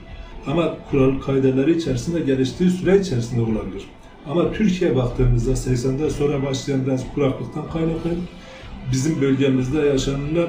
Ama 0.47 0.73
kural 0.91 1.19
kaideleri 1.21 1.77
içerisinde 1.77 2.19
geliştiği 2.19 2.69
süre 2.69 2.99
içerisinde 2.99 3.41
olabilir. 3.41 3.83
Ama 4.29 4.51
Türkiye 4.53 4.95
baktığımızda 4.95 5.51
80'den 5.51 6.09
sonra 6.09 6.43
başlayan 6.43 6.85
biraz 6.85 7.13
kuraklıktan 7.15 7.69
kaynaklı, 7.73 8.09
bizim 8.91 9.21
bölgemizde 9.21 9.79
yaşanılan 9.79 10.47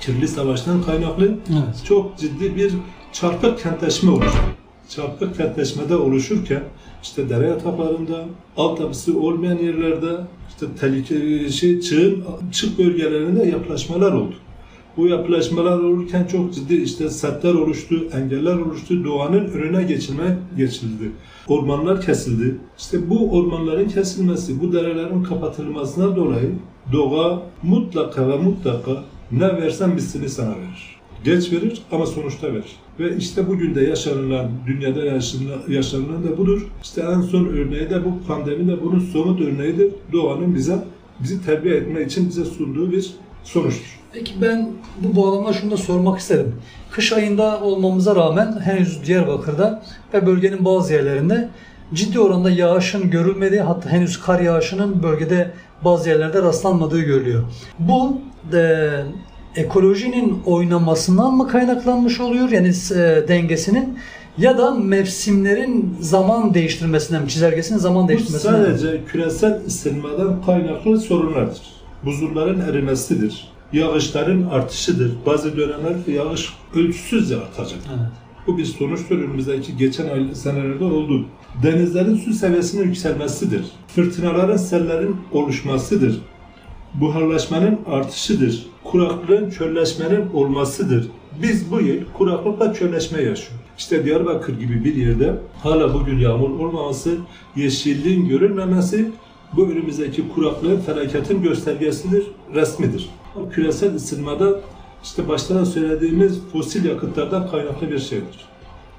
kirli 0.00 0.28
savaştan 0.28 0.82
kaynaklı 0.82 1.24
Evet. 1.26 1.84
çok 1.84 2.18
ciddi 2.18 2.56
bir 2.56 2.72
çarpık 3.12 3.62
kentleşme 3.62 4.10
oluştu. 4.10 4.38
Çarpık 4.88 5.36
kentleşmede 5.36 5.96
oluşurken 5.96 6.62
işte 7.02 7.28
dere 7.28 7.46
yataklarında, 7.46 8.24
altyapısı 8.56 9.20
olmayan 9.20 9.58
yerlerde, 9.58 10.16
işte 10.48 10.66
tehlike, 10.80 11.48
şey, 11.50 11.80
çığın, 11.80 12.24
çık 12.52 12.78
bölgelerinde 12.78 13.46
yapılaşmalar 13.46 14.12
oldu. 14.12 14.34
Bu 14.96 15.06
yapılaşmalar 15.06 15.78
olurken 15.78 16.24
çok 16.24 16.54
ciddi 16.54 16.74
işte 16.74 17.10
setler 17.10 17.54
oluştu, 17.54 18.08
engeller 18.12 18.56
oluştu, 18.56 19.04
doğanın 19.04 19.44
önüne 19.44 19.82
geçilme 19.82 20.38
geçildi. 20.56 21.10
Ormanlar 21.48 22.00
kesildi. 22.00 22.56
İşte 22.78 23.10
bu 23.10 23.30
ormanların 23.30 23.88
kesilmesi, 23.88 24.60
bu 24.60 24.72
derelerin 24.72 25.22
kapatılmasına 25.22 26.16
dolayı 26.16 26.50
doğa 26.92 27.42
mutlaka 27.62 28.28
ve 28.28 28.36
mutlaka 28.36 29.04
ne 29.32 29.56
versen 29.62 29.90
misini 29.90 30.28
sana 30.28 30.50
verir. 30.50 31.00
Geç 31.24 31.52
verir 31.52 31.82
ama 31.92 32.06
sonuçta 32.06 32.52
verir. 32.52 32.76
Ve 32.98 33.16
işte 33.16 33.48
bugün 33.48 33.74
de 33.74 33.80
yaşanılan, 33.84 34.50
dünyada 34.66 35.04
yaşanılan, 35.04 35.60
yaşanılan 35.68 36.24
da 36.24 36.38
budur. 36.38 36.66
İşte 36.82 37.00
en 37.00 37.20
son 37.20 37.44
örneği 37.44 37.90
de 37.90 38.04
bu 38.04 38.26
pandemi 38.26 38.68
de 38.68 38.82
bunun 38.82 39.00
somut 39.00 39.40
örneğidir. 39.40 39.92
Doğanın 40.12 40.54
bize, 40.54 40.84
bizi 41.20 41.44
terbiye 41.44 41.74
etme 41.76 42.02
için 42.04 42.28
bize 42.28 42.44
sunduğu 42.44 42.92
bir 42.92 43.10
sonuçtur. 43.44 44.00
Peki 44.12 44.32
ben 44.42 44.68
bu 45.00 45.16
bağlamda 45.16 45.52
şunu 45.52 45.70
da 45.70 45.76
sormak 45.76 46.18
isterim. 46.20 46.54
Kış 46.90 47.12
ayında 47.12 47.60
olmamıza 47.60 48.16
rağmen 48.16 48.60
henüz 48.64 49.06
Diyarbakır'da 49.06 49.82
ve 50.14 50.26
bölgenin 50.26 50.64
bazı 50.64 50.92
yerlerinde 50.92 51.48
ciddi 51.94 52.20
oranda 52.20 52.50
yağışın 52.50 53.10
görülmediği 53.10 53.60
hatta 53.60 53.90
henüz 53.90 54.20
kar 54.20 54.40
yağışının 54.40 55.02
bölgede 55.02 55.50
bazı 55.84 56.08
yerlerde 56.08 56.42
rastlanmadığı 56.42 57.00
görülüyor. 57.00 57.42
Bu 57.78 58.20
e, 58.52 58.88
ekolojinin 59.56 60.42
oynamasından 60.46 61.34
mı 61.34 61.48
kaynaklanmış 61.48 62.20
oluyor 62.20 62.48
yani 62.50 62.68
e, 62.68 63.28
dengesinin 63.28 63.98
ya 64.38 64.58
da 64.58 64.70
mevsimlerin 64.70 65.96
zaman 66.00 66.54
değiştirmesinden, 66.54 67.26
çizelgesinin 67.26 67.78
zaman 67.78 68.04
Bu 68.04 68.08
değiştirmesinden. 68.08 68.64
sadece 68.64 69.04
küresel 69.04 69.60
ısınmadan 69.66 70.42
kaynaklı 70.46 71.00
sorunlardır. 71.00 71.79
Buzulların 72.04 72.60
erimesidir. 72.60 73.48
Yağışların 73.72 74.42
artışıdır. 74.42 75.12
Bazı 75.26 75.56
dönemlerde 75.56 76.12
yağış 76.12 76.52
ölçüsüzce 76.74 77.36
artacak. 77.36 77.78
Evet. 77.88 78.10
Bu 78.46 78.58
bir 78.58 78.64
sonuçtur. 78.64 79.18
Önümüzdeki 79.18 79.76
geçen 79.76 80.32
senelerde 80.32 80.84
oldu. 80.84 81.24
Denizlerin 81.62 82.16
su 82.16 82.32
seviyesinin 82.32 82.84
yükselmesidir. 82.84 83.64
Fırtınaların, 83.88 84.56
sellerin 84.56 85.16
oluşmasıdır. 85.32 86.20
Buharlaşmanın 86.94 87.78
artışıdır. 87.86 88.66
Kuraklığın, 88.84 89.50
çölleşmenin 89.50 90.30
olmasıdır. 90.34 91.08
Biz 91.42 91.70
bu 91.70 91.80
yıl 91.80 92.04
kuraklıkla 92.18 92.74
çölleşme 92.74 93.22
yaşıyoruz. 93.22 93.60
İşte 93.78 94.04
Diyarbakır 94.04 94.60
gibi 94.60 94.84
bir 94.84 94.94
yerde 94.94 95.34
hala 95.62 95.94
bugün 95.94 96.18
yağmur 96.18 96.50
olmaması, 96.50 97.16
yeşilliğin 97.56 98.28
görülmemesi 98.28 99.10
bu 99.56 99.66
önümüzdeki 99.66 100.28
kuraklığın, 100.28 100.80
felaketin 100.80 101.42
göstergesidir, 101.42 102.26
resmidir. 102.54 103.10
Küresel 103.52 103.94
ısınmada 103.94 104.60
işte 105.02 105.28
başta 105.28 105.54
da 105.54 105.66
söylediğimiz 105.66 106.40
fosil 106.52 106.84
yakıtlardan 106.84 107.50
kaynaklı 107.50 107.90
bir 107.90 107.98
şeydir. 107.98 108.50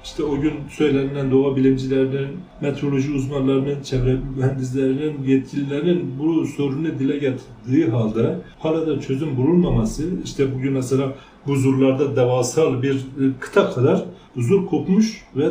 İşte 0.04 0.22
o 0.22 0.40
gün 0.40 0.52
söylenilen 0.70 1.30
doğa 1.30 1.56
bilimcilerinin, 1.56 2.28
meteoroloji 2.60 3.12
uzmanlarının, 3.12 3.82
çevre 3.82 4.18
mühendislerinin, 4.36 5.22
yetkililerinin 5.24 6.14
bu 6.18 6.46
sorunu 6.46 6.98
dile 6.98 7.18
getirdiği 7.18 7.90
halde 7.90 8.38
hala 8.58 9.00
çözüm 9.00 9.36
bulunmaması, 9.36 10.02
işte 10.24 10.54
bugün 10.54 10.72
mesela 10.72 11.14
buzullarda 11.46 12.16
devasal 12.16 12.82
bir 12.82 13.06
kıta 13.40 13.70
kadar 13.70 14.04
buzul 14.36 14.66
kopmuş 14.66 15.24
ve 15.36 15.50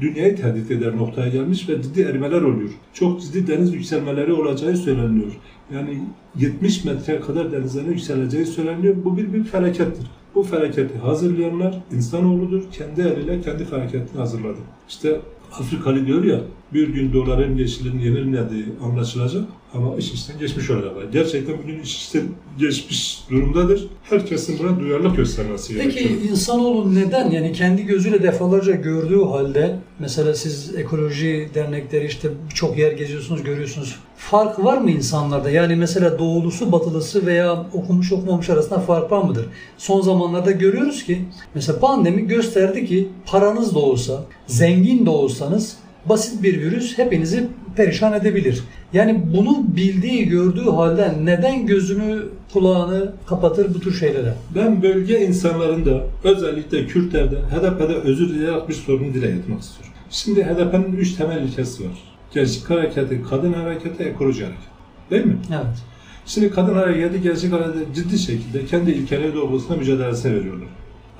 dünyayı 0.00 0.36
tehdit 0.36 0.70
eder 0.70 0.96
noktaya 0.96 1.28
gelmiş 1.28 1.68
ve 1.68 1.82
ciddi 1.82 2.02
erimeler 2.02 2.42
oluyor. 2.42 2.70
Çok 2.94 3.22
ciddi 3.22 3.46
deniz 3.46 3.74
yükselmeleri 3.74 4.32
olacağı 4.32 4.76
söyleniyor. 4.76 5.32
Yani 5.74 5.98
70 6.38 6.84
metre 6.84 7.20
kadar 7.20 7.52
denizlerin 7.52 7.90
yükseleceği 7.90 8.46
söyleniyor. 8.46 8.94
Bu 9.04 9.16
bir, 9.16 9.32
bir 9.32 9.44
felakettir. 9.44 10.06
Bu 10.34 10.42
felaketi 10.42 10.98
hazırlayanlar 10.98 11.82
insanoğludur. 11.92 12.62
Kendi 12.72 13.00
eliyle 13.00 13.40
kendi 13.40 13.64
felaketini 13.64 14.18
hazırladı. 14.18 14.58
İşte 14.88 15.20
Afrikalı 15.58 16.06
diyor 16.06 16.24
ya, 16.24 16.40
bir 16.74 16.88
gün 16.88 17.12
doların 17.12 17.56
yeşilin 17.56 17.98
yenilmediği 17.98 18.64
anlaşılacak 18.82 19.44
ama 19.74 19.96
iş 19.96 20.12
işten 20.12 20.38
geçmiş 20.38 20.70
olacak. 20.70 20.92
Gerçekten 21.12 21.58
bugün 21.62 21.80
iş 21.80 21.96
işten 21.96 22.22
geçmiş 22.58 23.20
durumdadır. 23.30 23.88
Herkesin 24.02 24.58
buna 24.58 24.80
duyarlılık 24.80 25.16
göstermesi 25.16 25.74
gerekiyor. 25.74 26.10
Peki 26.10 26.28
insanoğlu 26.28 26.94
neden 26.94 27.30
yani 27.30 27.52
kendi 27.52 27.82
gözüyle 27.86 28.22
defalarca 28.22 28.72
gördüğü 28.72 29.24
halde 29.24 29.78
mesela 29.98 30.34
siz 30.34 30.74
ekoloji 30.74 31.48
dernekleri 31.54 32.06
işte 32.06 32.28
birçok 32.50 32.78
yer 32.78 32.92
geziyorsunuz 32.92 33.42
görüyorsunuz. 33.42 33.96
Fark 34.30 34.64
var 34.64 34.78
mı 34.78 34.90
insanlarda? 34.90 35.50
Yani 35.50 35.76
mesela 35.76 36.18
doğulusu 36.18 36.72
batılısı 36.72 37.26
veya 37.26 37.66
okumuş 37.72 38.12
okumamış 38.12 38.50
arasında 38.50 38.80
fark 38.80 39.12
var 39.12 39.22
mıdır? 39.22 39.46
Son 39.78 40.00
zamanlarda 40.00 40.50
görüyoruz 40.50 41.04
ki 41.04 41.24
mesela 41.54 41.78
pandemi 41.78 42.26
gösterdi 42.26 42.86
ki 42.86 43.08
paranız 43.26 43.74
da 43.74 43.78
olsa, 43.78 44.24
zengin 44.46 45.06
de 45.06 45.10
olsanız 45.10 45.76
basit 46.06 46.42
bir 46.42 46.60
virüs 46.60 46.98
hepinizi 46.98 47.48
perişan 47.76 48.12
edebilir. 48.12 48.64
Yani 48.92 49.22
bunu 49.36 49.64
bildiği, 49.76 50.28
gördüğü 50.28 50.70
halde 50.70 51.12
neden 51.24 51.66
gözünü, 51.66 52.22
kulağını 52.52 53.12
kapatır 53.26 53.74
bu 53.74 53.80
tür 53.80 53.94
şeylere? 53.94 54.34
Ben 54.54 54.82
bölge 54.82 55.26
insanlarında 55.26 56.02
özellikle 56.24 56.86
Kürtlerde 56.86 57.36
HDP'de 57.36 57.94
özür 57.94 58.28
dileyerek 58.28 58.68
bir 58.68 58.74
sorunu 58.74 59.14
dile 59.14 59.30
getirmek 59.30 59.60
istiyorum. 59.60 59.92
Şimdi 60.10 60.44
HDP'nin 60.44 60.96
üç 60.96 61.14
temel 61.14 61.42
ilkesi 61.42 61.84
var. 61.84 62.11
Gençlik 62.34 62.70
hareketi, 62.70 63.22
kadın 63.30 63.52
hareketi, 63.52 64.02
ekoloji 64.02 64.44
hareketi. 64.44 64.66
Değil 65.10 65.24
mi? 65.24 65.36
Evet. 65.50 65.82
Şimdi 66.26 66.50
kadın 66.50 66.74
hareketi 66.74 67.22
gençlik 67.22 67.52
hareketi 67.52 67.94
ciddi 67.94 68.18
şekilde 68.18 68.66
kendi 68.66 68.90
ilkeleri 68.90 69.34
doğrultusunda 69.34 69.76
mücadelesine 69.78 70.34
veriyorlar. 70.34 70.68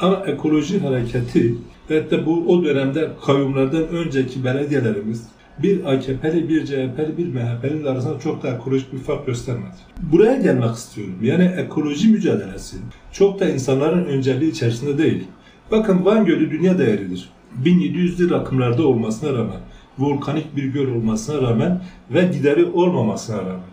Ama 0.00 0.26
ekoloji 0.26 0.80
hareketi 0.80 1.54
ve 1.90 2.10
de 2.10 2.26
bu 2.26 2.44
o 2.48 2.64
dönemde 2.64 3.10
kayyumlardan 3.26 3.88
önceki 3.88 4.44
belediyelerimiz 4.44 5.26
bir 5.58 5.84
AKP'li, 5.84 6.48
bir 6.48 6.66
CHP'li, 6.66 7.18
bir 7.18 7.26
MHP'li 7.26 7.88
arasında 7.88 8.20
çok 8.20 8.42
da 8.42 8.48
ekolojik 8.48 8.92
bir 8.92 8.98
fark 8.98 9.26
göstermedi. 9.26 9.76
Buraya 10.12 10.36
gelmek 10.36 10.74
istiyorum. 10.74 11.14
Yani 11.22 11.44
ekoloji 11.44 12.08
mücadelesi 12.08 12.76
çok 13.12 13.40
da 13.40 13.48
insanların 13.48 14.04
önceliği 14.04 14.50
içerisinde 14.50 14.98
değil. 14.98 15.24
Bakın 15.70 16.04
Van 16.04 16.24
Gölü 16.24 16.50
dünya 16.50 16.78
değeridir. 16.78 17.28
1700'lü 17.64 18.30
rakımlarda 18.30 18.86
olmasına 18.86 19.32
rağmen, 19.32 19.60
volkanik 19.98 20.56
bir 20.56 20.64
göl 20.64 20.94
olmasına 20.94 21.42
rağmen 21.42 21.82
ve 22.10 22.24
gideri 22.24 22.64
olmamasına 22.64 23.38
rağmen 23.38 23.72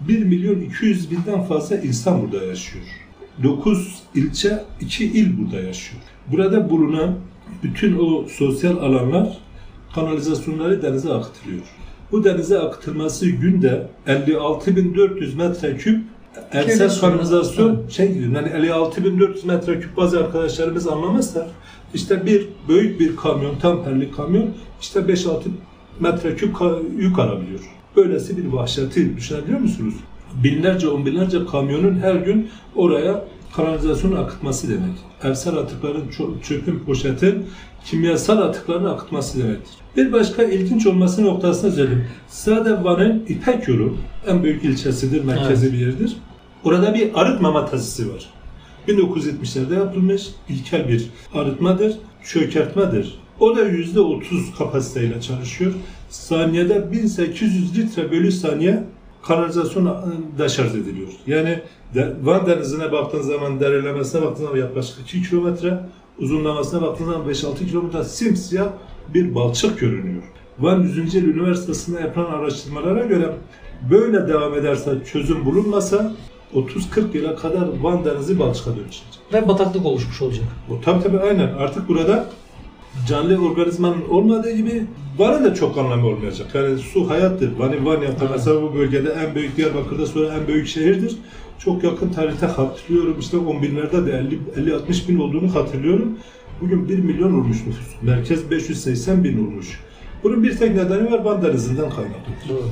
1 0.00 0.24
milyon 0.24 0.60
200 0.60 1.10
binden 1.10 1.42
fazla 1.42 1.76
insan 1.76 2.22
burada 2.22 2.44
yaşıyor. 2.44 2.84
9 3.42 4.02
ilçe, 4.14 4.64
2 4.80 5.04
il 5.04 5.38
burada 5.38 5.60
yaşıyor. 5.60 6.02
Burada 6.32 6.70
bulunan 6.70 7.14
bütün 7.62 7.98
o 7.98 8.28
sosyal 8.28 8.76
alanlar 8.76 9.38
kanalizasyonları 9.94 10.82
denize 10.82 11.12
akıtılıyor. 11.12 11.62
Bu 12.12 12.24
denize 12.24 12.58
akıtılması 12.58 13.26
günde 13.26 13.86
56.400 14.06 15.36
metreküp 15.36 16.04
ersel 16.52 17.00
kanalizasyon 17.00 17.88
şey 17.88 18.12
gidiyor. 18.12 18.32
Yani 18.32 18.48
56.400 18.48 19.46
metreküp 19.46 19.96
bazı 19.96 20.20
arkadaşlarımız 20.20 20.88
anlamazlar. 20.88 21.46
İşte 21.94 22.26
bir 22.26 22.48
büyük 22.68 23.00
bir 23.00 23.16
kamyon, 23.16 23.58
tamperli 23.58 24.10
kamyon 24.10 24.50
işte 24.80 25.00
5-6 25.00 25.40
metreküp 26.00 26.56
yük 26.98 27.18
alabiliyor. 27.18 27.60
Böylesi 27.96 28.36
bir 28.36 28.52
vahşeti 28.52 29.16
düşünebiliyor 29.16 29.60
musunuz? 29.60 29.94
Binlerce, 30.44 30.88
on 30.88 31.06
binlerce 31.06 31.46
kamyonun 31.46 31.98
her 31.98 32.14
gün 32.14 32.48
oraya 32.76 33.24
kanalizasyon 33.56 34.12
akıtması 34.12 34.68
demek. 34.68 34.96
Evsel 35.22 35.54
atıkların, 35.56 36.08
çö- 36.08 36.42
çöpün, 36.42 36.78
poşetin, 36.78 37.46
kimyasal 37.84 38.38
atıkların 38.38 38.84
akıtması 38.84 39.38
demektir. 39.38 39.74
Bir 39.96 40.12
başka 40.12 40.42
ilginç 40.42 40.86
olması 40.86 41.24
noktasına 41.24 41.70
söyleyeyim. 41.70 42.06
Sade 42.28 42.84
Van'ın 42.84 43.24
İpek 43.28 43.68
yolu 43.68 43.96
en 44.26 44.42
büyük 44.42 44.64
ilçesidir, 44.64 45.24
merkezi 45.24 45.72
bir 45.72 45.78
yerdir. 45.78 46.16
Orada 46.64 46.94
bir 46.94 47.10
arıtmama 47.14 47.66
tesisi 47.66 48.14
var. 48.14 48.30
1970'lerde 48.88 49.74
yapılmış 49.74 50.28
ilkel 50.48 50.88
bir 50.88 51.10
arıtmadır, 51.34 51.96
çökertmedir. 52.24 53.18
O 53.40 53.56
da 53.56 53.60
%30 53.62 54.56
kapasiteyle 54.58 55.20
çalışıyor. 55.20 55.72
Saniyede 56.10 56.92
1800 56.92 57.78
litre 57.78 58.10
bölü 58.10 58.32
saniye 58.32 58.84
kanalizasyon 59.22 60.14
deşarj 60.38 60.74
ediliyor. 60.74 61.08
Yani 61.26 61.60
de, 61.94 62.14
Van 62.22 62.46
Denizi'ne 62.46 62.92
baktığın 62.92 63.22
zaman, 63.22 63.60
derinlemesine 63.60 64.22
baktığın 64.22 64.44
zaman 64.44 64.58
yaklaşık 64.58 65.00
2 65.00 65.22
kilometre, 65.22 65.80
uzunlamasına 66.18 66.82
baktığın 66.82 67.04
zaman 67.04 67.28
5-6 67.28 67.66
kilometre 67.66 68.04
simsiyah 68.04 68.68
bir 69.14 69.34
balçık 69.34 69.78
görünüyor. 69.78 70.22
Van 70.58 70.80
100. 70.80 71.14
Yıl 71.14 71.24
Üniversitesi'nde 71.24 72.00
yapılan 72.00 72.32
araştırmalara 72.32 73.04
göre 73.04 73.32
böyle 73.90 74.28
devam 74.28 74.54
ederse, 74.54 74.90
çözüm 75.12 75.44
bulunmasa 75.44 76.14
30-40 76.54 77.16
yıla 77.16 77.36
kadar 77.36 77.68
Van 77.82 78.04
Denizi 78.04 78.38
balçıka 78.38 78.70
dönüşecek. 78.70 79.18
Ve 79.32 79.48
bataklık 79.48 79.86
oluşmuş 79.86 80.22
olacak. 80.22 80.44
Bu 80.68 80.80
tabii 80.80 81.02
tabii 81.02 81.20
aynen. 81.20 81.48
Artık 81.54 81.88
burada 81.88 82.26
canlı 83.08 83.36
organizmanın 83.48 84.08
olmadığı 84.10 84.50
gibi 84.56 84.82
Van'ın 85.18 85.44
da 85.44 85.54
çok 85.54 85.78
anlamı 85.78 86.06
olmayacak. 86.06 86.46
Yani 86.54 86.78
su 86.78 87.10
hayattır. 87.10 87.58
Van'ı 87.58 87.84
Van 87.84 87.92
yaptı. 88.02 88.16
Evet. 88.20 88.30
Mesela 88.30 88.62
bu 88.62 88.74
bölgede 88.74 89.10
en 89.10 89.34
büyük 89.34 89.56
Diyarbakır'da 89.56 90.06
sonra 90.06 90.34
en 90.34 90.48
büyük 90.48 90.66
şehirdir. 90.66 91.16
Çok 91.58 91.84
yakın 91.84 92.08
tarihte 92.08 92.46
hatırlıyorum. 92.46 93.16
İşte 93.20 93.36
10 93.36 93.62
binlerde 93.62 94.06
de 94.06 94.22
50-60 94.56 95.08
bin 95.08 95.18
olduğunu 95.18 95.54
hatırlıyorum. 95.54 96.18
Bugün 96.60 96.88
1 96.88 96.98
milyon 96.98 97.32
olmuş 97.32 97.56
nüfus. 97.66 97.86
Merkez 98.02 98.50
580 98.50 99.24
bin 99.24 99.46
olmuş. 99.46 99.80
Bunun 100.24 100.42
bir 100.42 100.56
tek 100.56 100.74
nedeni 100.74 101.12
var 101.12 101.24
Van 101.24 101.42
Denizi'nden 101.42 101.90
kaynaklıdır. 101.90 102.66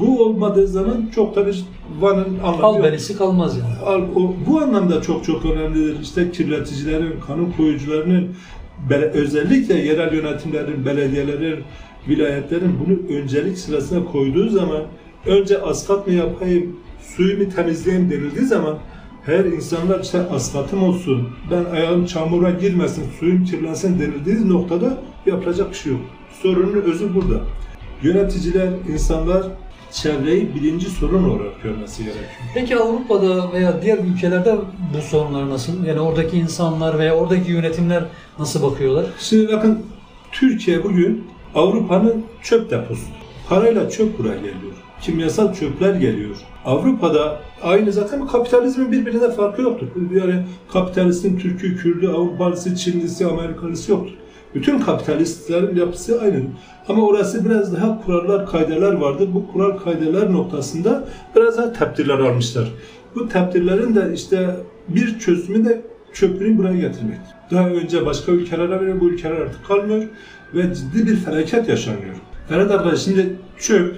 Bu 0.00 0.24
olmadığı 0.24 0.66
zaman 0.68 1.10
çok 1.14 1.36
da 1.36 1.46
bir 1.46 1.64
Van'ın 2.00 2.38
anlamı 2.38 2.56
yok. 2.56 2.64
Albenisi 2.64 3.16
kalmaz 3.18 3.58
yani. 3.58 3.74
Al- 3.86 4.08
o- 4.22 4.34
bu 4.46 4.60
anlamda 4.60 5.02
çok 5.02 5.24
çok 5.24 5.44
önemlidir. 5.44 6.00
İşte 6.02 6.30
kirleticilerin, 6.30 7.14
kanun 7.26 7.52
koyucularının, 7.56 8.28
özellikle 9.12 9.74
yerel 9.74 10.12
yönetimlerin, 10.12 10.86
belediyelerin, 10.86 11.64
vilayetlerin 12.08 12.78
bunu 12.80 13.18
öncelik 13.18 13.58
sırasına 13.58 14.04
koyduğu 14.04 14.48
zaman 14.48 14.82
önce 15.26 15.62
asfalt 15.62 16.06
mı 16.06 16.12
yapayım, 16.12 16.76
suyu 17.00 17.38
mu 17.38 17.54
temizleyeyim 17.56 18.10
denildiği 18.10 18.46
zaman 18.46 18.78
her 19.26 19.44
insanlar 19.44 20.00
işte 20.00 20.20
asfaltım 20.20 20.82
olsun, 20.82 21.28
ben 21.50 21.64
ayağım 21.64 22.06
çamura 22.06 22.50
girmesin, 22.50 23.04
suyum 23.20 23.44
kirlensin 23.44 23.98
denildiği 23.98 24.48
noktada 24.48 24.98
yapılacak 25.26 25.70
bir 25.70 25.76
şey 25.76 25.92
yok. 25.92 26.00
Sorunun 26.42 26.82
özü 26.82 27.14
burada. 27.14 27.40
Yöneticiler, 28.02 28.68
insanlar 28.92 29.46
çevreyi 29.92 30.54
birinci 30.54 30.90
sorun 30.90 31.28
olarak 31.30 31.62
görmesi 31.62 32.04
gerekiyor. 32.04 32.26
Peki 32.54 32.76
Avrupa'da 32.76 33.52
veya 33.52 33.82
diğer 33.82 33.98
ülkelerde 33.98 34.56
bu 34.96 35.02
sorunlar 35.02 35.50
nasıl? 35.50 35.84
Yani 35.84 36.00
oradaki 36.00 36.38
insanlar 36.38 36.98
veya 36.98 37.16
oradaki 37.16 37.52
yönetimler 37.52 38.04
nasıl 38.38 38.62
bakıyorlar? 38.62 39.06
Şimdi 39.18 39.52
bakın 39.52 39.78
Türkiye 40.32 40.84
bugün 40.84 41.24
Avrupa'nın 41.54 42.24
çöp 42.42 42.70
deposu. 42.70 43.02
Parayla 43.48 43.90
çöp 43.90 44.18
buraya 44.18 44.36
geliyor. 44.36 44.72
Kimyasal 45.00 45.54
çöpler 45.54 45.94
geliyor. 45.94 46.36
Avrupa'da 46.64 47.40
aynı 47.62 47.92
zaten 47.92 48.26
kapitalizmin 48.26 48.92
birbirine 48.92 49.30
farkı 49.30 49.62
yoktur. 49.62 49.86
Yani 50.12 50.42
kapitalistin 50.72 51.38
Türk'ü, 51.38 51.76
Kürdü, 51.76 52.08
Avrupalısı, 52.08 52.76
Çinlisi, 52.76 53.26
Amerikalısı 53.26 53.90
yoktur. 53.90 54.14
Bütün 54.54 54.78
kapitalistlerin 54.78 55.76
yapısı 55.76 56.20
aynı. 56.20 56.40
Ama 56.88 57.06
orası 57.06 57.44
biraz 57.44 57.74
daha 57.74 58.04
kurallar, 58.04 58.46
kaydeler 58.46 58.92
vardır. 58.92 59.28
Bu 59.34 59.52
kural 59.52 59.78
kaydeler 59.78 60.32
noktasında 60.32 61.04
biraz 61.36 61.58
daha 61.58 61.72
tepdirler 61.72 62.18
almışlar. 62.18 62.72
Bu 63.14 63.28
tepdirlerin 63.28 63.94
de 63.94 64.10
işte 64.14 64.56
bir 64.88 65.18
çözümü 65.18 65.64
de 65.64 65.82
çöpünü 66.12 66.58
buraya 66.58 66.76
getirmektir. 66.76 67.34
Daha 67.50 67.68
önce 67.68 68.06
başka 68.06 68.32
ülkelere 68.32 68.80
veriyor, 68.80 69.00
bu 69.00 69.08
ülkeler 69.08 69.36
artık 69.36 69.66
kalmıyor 69.66 70.04
ve 70.54 70.74
ciddi 70.74 71.06
bir 71.06 71.16
felaket 71.16 71.68
yaşanıyor. 71.68 72.14
Ferhat 72.48 72.70
arkadaş 72.70 73.04
şimdi 73.04 73.36
çöp 73.58 73.96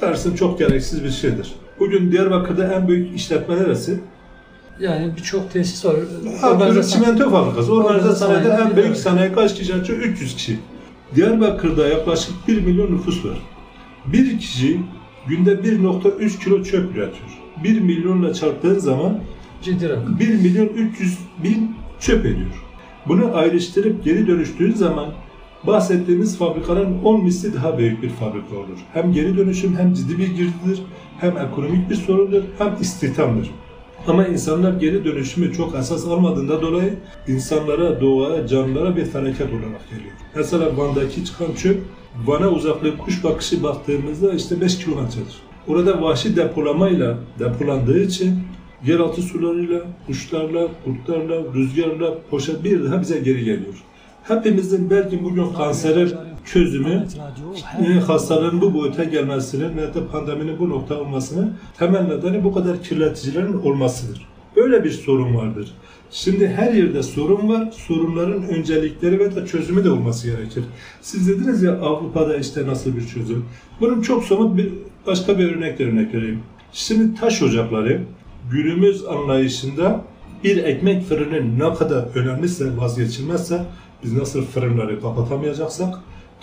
dersin 0.00 0.34
çok 0.34 0.58
gereksiz 0.58 1.04
bir 1.04 1.10
şeydir. 1.10 1.54
Bugün 1.80 2.12
Diyarbakır'da 2.12 2.72
en 2.72 2.88
büyük 2.88 3.16
işletme 3.16 3.56
neresi? 3.56 4.00
Yani 4.80 5.12
birçok 5.16 5.50
tesis 5.52 5.84
var. 5.84 5.94
Organizasyon- 6.42 7.04
çimento 7.04 7.30
fabrikası. 7.30 7.72
Organize 7.72 7.94
Organize 7.98 8.18
sanayide 8.18 8.48
sanayi, 8.48 8.70
en 8.70 8.76
büyük 8.76 8.96
sanayi 8.96 9.32
kaç 9.32 9.54
kişi 9.54 9.74
açıyor? 9.74 9.98
300 9.98 10.36
kişi. 10.36 10.58
Diyarbakır'da 11.14 11.88
yaklaşık 11.88 12.34
1 12.48 12.60
milyon 12.60 12.92
nüfus 12.92 13.24
var. 13.24 13.38
Bir 14.06 14.38
kişi 14.38 14.80
günde 15.26 15.64
1.3 15.64 16.38
kilo 16.44 16.62
çöp 16.62 16.84
üretiyor. 16.96 17.38
1 17.64 17.80
milyonla 17.80 18.34
çarptığın 18.34 18.78
zaman 18.78 19.18
Ciddi 19.62 19.88
rakam. 19.88 20.18
1 20.20 20.28
milyon 20.34 20.66
300 20.66 21.18
bin 21.42 21.76
çöp 22.00 22.26
ediyor. 22.26 22.64
Bunu 23.08 23.36
ayrıştırıp 23.36 24.04
geri 24.04 24.26
dönüştüğün 24.26 24.72
zaman 24.72 25.06
bahsettiğimiz 25.66 26.38
fabrikanın 26.38 27.02
10 27.04 27.24
misli 27.24 27.54
daha 27.54 27.78
büyük 27.78 28.02
bir 28.02 28.08
fabrika 28.08 28.56
olur. 28.56 28.78
Hem 28.92 29.12
geri 29.12 29.36
dönüşüm 29.36 29.76
hem 29.76 29.94
ciddi 29.94 30.18
bir 30.18 30.26
girdidir, 30.26 30.82
hem 31.20 31.36
ekonomik 31.38 31.90
bir 31.90 31.94
sorundur, 31.94 32.42
hem 32.58 32.74
istihdamdır. 32.80 33.50
Ama 34.08 34.26
insanlar 34.26 34.72
geri 34.72 35.04
dönüşümü 35.04 35.52
çok 35.52 35.74
esas 35.74 36.06
almadığında 36.06 36.62
dolayı 36.62 36.94
insanlara, 37.28 38.00
doğaya, 38.00 38.46
canlılara 38.46 38.96
bir 38.96 39.04
felaket 39.04 39.52
olarak 39.52 39.90
geliyor. 39.90 40.12
Mesela 40.34 40.76
Van'daki 40.76 41.24
çıkan 41.24 41.52
çöp, 41.52 41.82
Van'a 42.26 42.48
uzaklığı 42.48 42.98
kuş 42.98 43.24
bakışı 43.24 43.62
baktığımızda 43.62 44.32
işte 44.32 44.60
5 44.60 44.78
kilometredir. 44.78 45.36
Orada 45.68 46.02
vahşi 46.02 46.36
depolamayla 46.36 47.18
depolandığı 47.38 48.02
için 48.02 48.38
yeraltı 48.84 49.22
sularıyla, 49.22 49.80
kuşlarla, 50.06 50.68
kurtlarla, 50.84 51.54
rüzgarla 51.54 52.14
poşet 52.30 52.64
bir 52.64 52.84
daha 52.84 53.00
bize 53.00 53.18
geri 53.18 53.44
geliyor. 53.44 53.74
Hepimizin 54.22 54.90
belki 54.90 55.24
bugün 55.24 55.52
kansere 55.52 56.08
çözümü 56.46 57.06
e, 57.86 57.92
hastalığın 58.00 58.60
bu 58.60 58.74
boyuta 58.74 59.04
gelmesinin 59.04 59.76
ve 59.76 59.94
de 59.94 60.06
pandeminin 60.12 60.58
bu 60.58 60.68
nokta 60.68 61.00
olmasının 61.00 61.54
temel 61.78 62.02
nedeni 62.02 62.44
bu 62.44 62.52
kadar 62.54 62.82
kirleticilerin 62.82 63.52
olmasıdır. 63.52 64.26
Böyle 64.56 64.84
bir 64.84 64.90
sorun 64.90 65.36
vardır. 65.36 65.74
Şimdi 66.10 66.48
her 66.48 66.72
yerde 66.72 67.02
sorun 67.02 67.48
var. 67.48 67.68
Sorunların 67.72 68.42
öncelikleri 68.42 69.18
ve 69.18 69.36
de 69.36 69.46
çözümü 69.46 69.84
de 69.84 69.90
olması 69.90 70.26
gerekir. 70.26 70.64
Siz 71.00 71.28
dediniz 71.28 71.62
ya 71.62 71.80
Avrupa'da 71.80 72.36
işte 72.36 72.66
nasıl 72.66 72.96
bir 72.96 73.06
çözüm. 73.06 73.44
Bunun 73.80 74.02
çok 74.02 74.24
somut 74.24 74.56
bir 74.56 74.72
başka 75.06 75.38
bir 75.38 75.56
örnek 75.56 75.78
de 75.78 75.86
örnek 75.86 76.14
vereyim. 76.14 76.40
Şimdi 76.72 77.20
taş 77.20 77.42
ocakları 77.42 78.00
günümüz 78.50 79.04
anlayışında 79.04 80.04
bir 80.44 80.56
ekmek 80.56 81.04
fırını 81.04 81.58
ne 81.58 81.74
kadar 81.74 82.04
önemliyse, 82.14 82.76
vazgeçilmezse 82.76 83.64
biz 84.04 84.12
nasıl 84.12 84.42
fırınları 84.42 85.00
kapatamayacaksak 85.00 85.94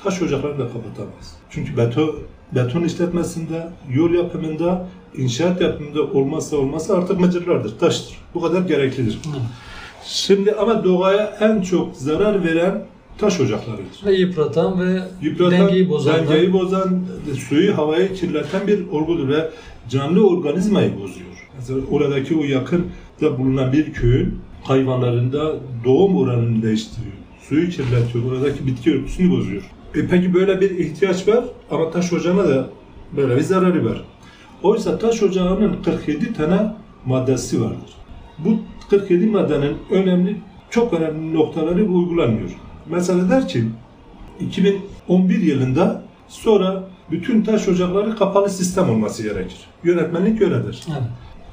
taş 0.03 0.21
ocaklarını 0.21 0.60
da 0.60 0.63
kapatamayız. 0.67 1.34
Çünkü 1.49 1.77
beton, 1.77 2.15
beton 2.51 2.84
işletmesinde, 2.84 3.67
yol 3.93 4.12
yapımında, 4.12 4.88
inşaat 5.17 5.62
yapımında 5.62 6.03
olmazsa 6.03 6.58
olmazsa 6.58 6.97
artık 6.97 7.19
mecirlerdir, 7.19 7.79
taştır. 7.79 8.17
Bu 8.34 8.41
kadar 8.41 8.62
gereklidir. 8.62 9.13
Hı. 9.13 9.38
Şimdi 10.06 10.51
ama 10.51 10.84
doğaya 10.84 11.38
en 11.39 11.62
çok 11.62 11.95
zarar 11.95 12.43
veren 12.43 12.84
taş 13.17 13.39
ocaklarıdır. 13.39 14.06
Ve 14.06 14.13
yıpratan 14.13 14.79
ve 14.82 14.99
Yıpratan, 15.21 15.51
dengeyi 15.51 15.89
bozan. 15.89 16.15
dengeyi 16.15 16.53
bozan, 16.53 17.03
suyu, 17.49 17.77
havayı 17.77 18.13
kirleten 18.13 18.67
bir 18.67 18.88
olgudur 18.88 19.27
ve 19.27 19.49
canlı 19.89 20.27
organizmayı 20.27 20.95
bozuyor. 20.95 21.49
Mesela 21.58 21.79
oradaki 21.91 22.36
o 22.36 22.43
yakında 22.43 23.38
bulunan 23.39 23.73
bir 23.73 23.93
köyün 23.93 24.39
hayvanlarında 24.63 25.53
doğum 25.86 26.17
oranını 26.17 26.63
değiştiriyor. 26.63 27.13
Suyu 27.49 27.69
kirletiyor, 27.69 28.32
oradaki 28.32 28.67
bitki 28.67 28.93
örtüsünü 28.93 29.32
bozuyor. 29.32 29.63
E 29.95 30.08
peki 30.08 30.34
böyle 30.34 30.62
bir 30.62 30.71
ihtiyaç 30.71 31.27
var 31.27 31.43
ama 31.71 31.91
taş 31.91 32.13
ocağına 32.13 32.49
da 32.49 32.69
böyle 33.17 33.36
bir 33.36 33.41
zararı 33.41 33.86
var. 33.86 34.03
Oysa 34.63 34.97
taş 34.97 35.23
ocağının 35.23 35.84
47 35.86 36.34
tane 36.34 36.73
maddesi 37.06 37.62
vardır. 37.62 37.93
Bu 38.38 38.58
47 38.89 39.25
maddenin 39.25 39.77
önemli, 39.91 40.36
çok 40.69 40.93
önemli 40.93 41.34
noktaları 41.34 41.86
uygulanmıyor. 41.86 42.49
Mesela 42.89 43.29
der 43.29 43.47
ki 43.47 43.63
2011 44.39 45.41
yılında 45.41 46.03
sonra 46.27 46.84
bütün 47.12 47.41
taş 47.41 47.67
ocakları 47.67 48.15
kapalı 48.15 48.49
sistem 48.49 48.89
olması 48.89 49.23
gerekir. 49.23 49.58
Yönetmenlik 49.84 50.41
öyledir. 50.41 50.84
Evet. 50.91 51.03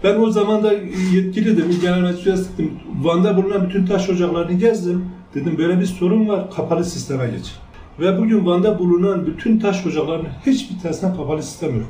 Ben 0.04 0.20
o 0.20 0.30
zaman 0.30 0.64
da 0.64 0.72
yetkiliydim, 1.12 1.70
il 1.70 1.80
genel 1.80 2.00
müdüriyettim. 2.00 2.72
Van'da 3.00 3.36
bulunan 3.36 3.68
bütün 3.68 3.86
taş 3.86 4.10
ocaklarını 4.10 4.52
gezdim. 4.52 5.04
Dedim 5.34 5.58
böyle 5.58 5.80
bir 5.80 5.86
sorun 5.86 6.28
var, 6.28 6.50
kapalı 6.50 6.84
sisteme 6.84 7.26
geç. 7.26 7.54
Ve 8.00 8.18
bugün 8.18 8.46
Van'da 8.46 8.78
bulunan 8.78 9.26
bütün 9.26 9.58
taş 9.58 9.86
ocaklarının 9.86 10.28
hiçbir 10.46 10.80
tanesinde 10.82 11.16
kapalı 11.16 11.42
sistem 11.42 11.76
yok. 11.76 11.86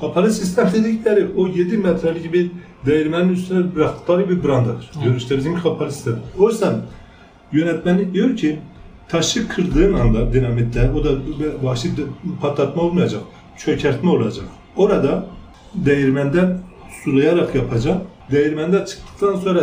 Kapalı 0.00 0.30
sistem 0.30 0.70
dedikleri 0.74 1.26
o 1.36 1.46
7 1.46 1.78
metrelik 1.78 2.32
bir 2.32 2.50
değirmenin 2.86 3.28
üstüne 3.28 3.74
bıraktıkları 3.74 4.28
bir 4.28 4.44
brandadır. 4.44 4.90
İşte 5.16 5.36
bizim 5.36 5.60
kapalı 5.60 5.92
sistem. 5.92 6.18
Oysa 6.38 6.80
yönetmenlik 7.52 8.14
diyor 8.14 8.36
ki 8.36 8.58
taşı 9.08 9.48
kırdığın 9.48 9.94
anda 9.94 10.32
dinamitle 10.32 10.90
o 10.90 11.04
da 11.04 11.10
vahşi 11.62 11.88
patlatma 12.40 12.82
olmayacak. 12.82 13.20
Çökertme 13.56 14.10
olacak. 14.10 14.44
Orada 14.76 15.26
değirmenden 15.74 16.58
sulayarak 17.04 17.54
yapacak. 17.54 18.02
Değirmende 18.30 18.86
çıktıktan 18.86 19.36
sonra 19.36 19.62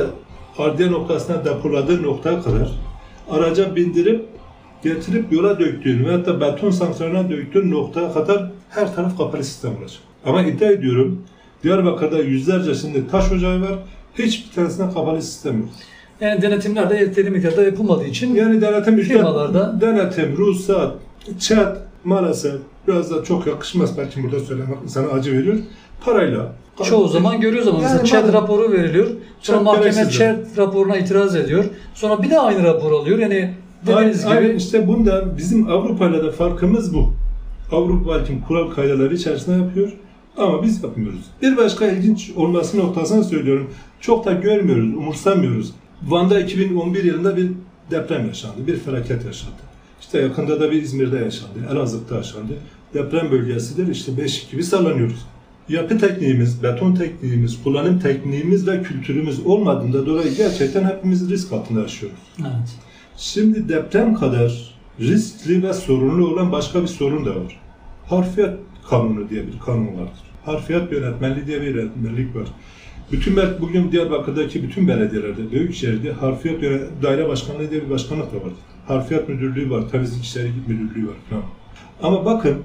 ardiye 0.58 0.92
noktasına 0.92 1.46
depoladığı 1.46 2.04
noktaya 2.04 2.42
kadar 2.42 2.72
araca 3.30 3.76
bindirip 3.76 4.39
getirip 4.84 5.32
yola 5.32 5.60
döktüğün 5.60 6.06
veyahut 6.06 6.26
da 6.26 6.42
beton 6.42 6.70
sanksiyonuna 6.72 7.30
döktüğün 7.30 7.72
noktaya 7.72 8.14
kadar 8.14 8.52
her 8.70 8.96
taraf 8.96 9.18
kapalı 9.18 9.44
sistem 9.44 9.72
olacak. 9.82 10.00
Ama 10.26 10.42
iddia 10.44 10.68
ediyorum 10.72 11.22
Diyarbakır'da 11.64 12.18
yüzlerce 12.20 12.76
şimdi 12.76 13.08
taş 13.08 13.32
ocağı 13.32 13.62
var. 13.62 13.80
Hiçbir 14.20 14.56
tanesinde 14.56 14.88
kapalı 14.94 15.22
sistem 15.22 15.58
yok. 15.60 15.70
Yani 16.22 16.42
denetimler 16.42 16.90
de 16.90 16.96
yeteri 16.96 17.30
miktarda 17.30 17.64
yapılmadığı 17.64 18.06
için 18.06 18.36
Yani 18.36 18.62
denetim 18.62 18.98
Firmalarda- 19.00 19.82
denetim, 19.82 20.38
ruhsat, 20.38 20.94
çat 21.40 21.78
maalesef 22.04 22.54
biraz 22.88 23.12
da 23.12 23.24
çok 23.24 23.48
yakışmaz 23.48 23.98
belki 23.98 24.24
burada 24.24 24.40
söylemek 24.40 24.78
insana 24.84 25.08
acı 25.08 25.34
veriyor. 25.38 25.58
Parayla. 26.06 26.52
çoğu 26.84 27.08
zaman 27.08 27.42
görüyoruz 27.42 27.68
ama 27.68 27.84
Yani 27.84 28.08
ÇED 28.08 28.34
raporu 28.34 28.72
veriliyor. 28.72 29.08
Sonra 29.42 29.60
mahkeme. 29.60 30.10
ÇED 30.10 30.58
raporuna 30.58 30.98
itiraz 30.98 31.36
ediyor. 31.36 31.66
Sonra 31.96 32.24
bir 32.24 32.30
de 32.30 32.40
aynı 32.40 32.64
rapor 32.64 32.92
alıyor. 32.92 33.20
Yani 33.20 33.54
dediğiniz 33.86 34.26
Aynen, 34.26 34.40
gibi 34.40 34.48
aynen 34.48 34.58
işte 34.58 34.88
bunda 34.88 35.38
bizim 35.38 35.70
Avrupa'yla 35.70 36.24
da 36.24 36.32
farkımız 36.32 36.94
bu. 36.94 37.14
Avrupa 37.72 38.16
belki 38.16 38.42
kural 38.48 38.70
kaydeleri 38.70 39.16
içerisinde 39.16 39.58
yapıyor 39.58 39.92
ama 40.38 40.64
biz 40.64 40.84
yapmıyoruz. 40.84 41.22
Bir 41.42 41.58
başka 41.58 41.88
ilginç 41.88 42.32
olması 42.36 42.78
noktasını 42.78 43.24
söylüyorum. 43.24 43.70
Çok 44.00 44.26
da 44.26 44.34
görmüyoruz, 44.34 44.94
umursamıyoruz. 44.96 45.72
Van'da 46.08 46.40
2011 46.40 47.04
yılında 47.04 47.38
bir 47.38 47.52
deprem 47.92 48.28
yaşandı, 48.28 48.68
bir 48.68 48.78
felaket 48.78 49.26
yaşandı. 49.26 49.62
İşte 50.02 50.20
yakında 50.22 50.60
da 50.60 50.72
bir 50.72 50.82
İzmir'de 50.82 51.18
yaşandı, 51.18 51.60
Elazığ'da 51.72 52.16
yaşandı. 52.16 52.54
Deprem 52.94 53.32
bölgesidir, 53.32 53.88
işte 53.88 54.18
5 54.18 54.48
gibi 54.52 54.64
sallanıyoruz. 54.64 55.26
Yapı 55.70 55.98
tekniğimiz, 55.98 56.64
beton 56.64 56.96
tekniğimiz, 56.96 57.64
kullanım 57.64 58.00
tekniğimiz 58.00 58.68
ve 58.68 58.84
kültürümüz 58.84 59.46
olmadığında 59.46 60.06
dolayı 60.06 60.36
gerçekten 60.36 60.84
hepimiz 60.84 61.30
risk 61.30 61.54
altında 61.54 61.82
yaşıyoruz. 61.82 62.20
evet. 62.40 62.89
Şimdi 63.20 63.70
deprem 63.70 64.16
kadar 64.16 64.76
riskli 65.00 65.64
ve 65.64 65.74
sorunlu 65.74 66.28
olan 66.28 66.52
başka 66.52 66.82
bir 66.82 66.88
sorun 66.88 67.26
da 67.26 67.30
var. 67.30 67.60
Harfiyat 68.06 68.60
kanunu 68.90 69.30
diye 69.30 69.48
bir 69.48 69.60
kanun 69.66 69.88
vardır. 69.88 70.24
Harfiyat 70.46 70.92
yönetmenliği 70.92 71.48
diye 71.48 71.62
bir 71.62 71.76
yönetmenlik 71.76 72.36
var. 72.36 72.48
Bütün 73.12 73.38
bugün 73.62 73.92
Diyarbakır'daki 73.92 74.64
bütün 74.64 74.88
belediyelerde, 74.88 75.52
Büyükşehir'de 75.52 76.12
harfiyat 76.12 76.62
daire 77.04 77.28
başkanlığı 77.28 77.72
diye 77.72 77.86
bir 77.86 77.90
başkanlık 77.90 78.34
da 78.34 78.36
var. 78.36 78.54
Harfiyat 78.88 79.30
müdürlüğü 79.30 79.70
var, 79.70 79.90
temizlik 79.92 80.24
işleri 80.24 80.52
müdürlüğü 80.68 81.08
var 81.08 81.16
falan. 81.30 81.44
Ama 82.02 82.26
bakın 82.26 82.64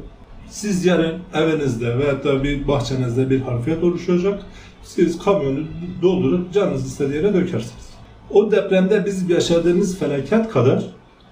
Siz 0.48 0.84
yarın 0.84 1.20
evinizde 1.34 1.98
veyahut 1.98 2.24
da 2.24 2.44
bir 2.44 2.68
bahçenizde 2.68 3.30
bir 3.30 3.40
harfiyat 3.40 3.84
oluşacak. 3.84 4.42
Siz 4.82 5.18
kamyonu 5.18 5.60
doldurup 6.02 6.52
canınız 6.52 6.86
istediği 6.86 7.16
yere 7.16 7.34
dökersiniz. 7.34 7.83
O 8.30 8.50
depremde 8.50 9.06
biz 9.06 9.30
yaşadığımız 9.30 9.98
felaket 9.98 10.48
kadar 10.48 10.84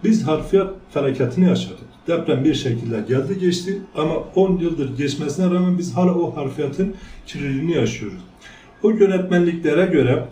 biz 0.05 0.27
harfiyat 0.27 0.71
felaketini 0.95 1.49
yaşadık. 1.49 1.79
Deprem 2.07 2.45
bir 2.45 2.55
şekilde 2.55 3.05
geldi 3.09 3.39
geçti 3.41 3.79
ama 3.97 4.15
10 4.35 4.59
yıldır 4.59 4.97
geçmesine 4.97 5.47
rağmen 5.47 5.79
biz 5.79 5.97
hala 5.97 6.15
o 6.15 6.37
harfiyatın 6.37 6.95
kirliliğini 7.27 7.73
yaşıyoruz. 7.73 8.19
O 8.83 8.91
yönetmenliklere 8.91 9.87
göre 9.87 10.25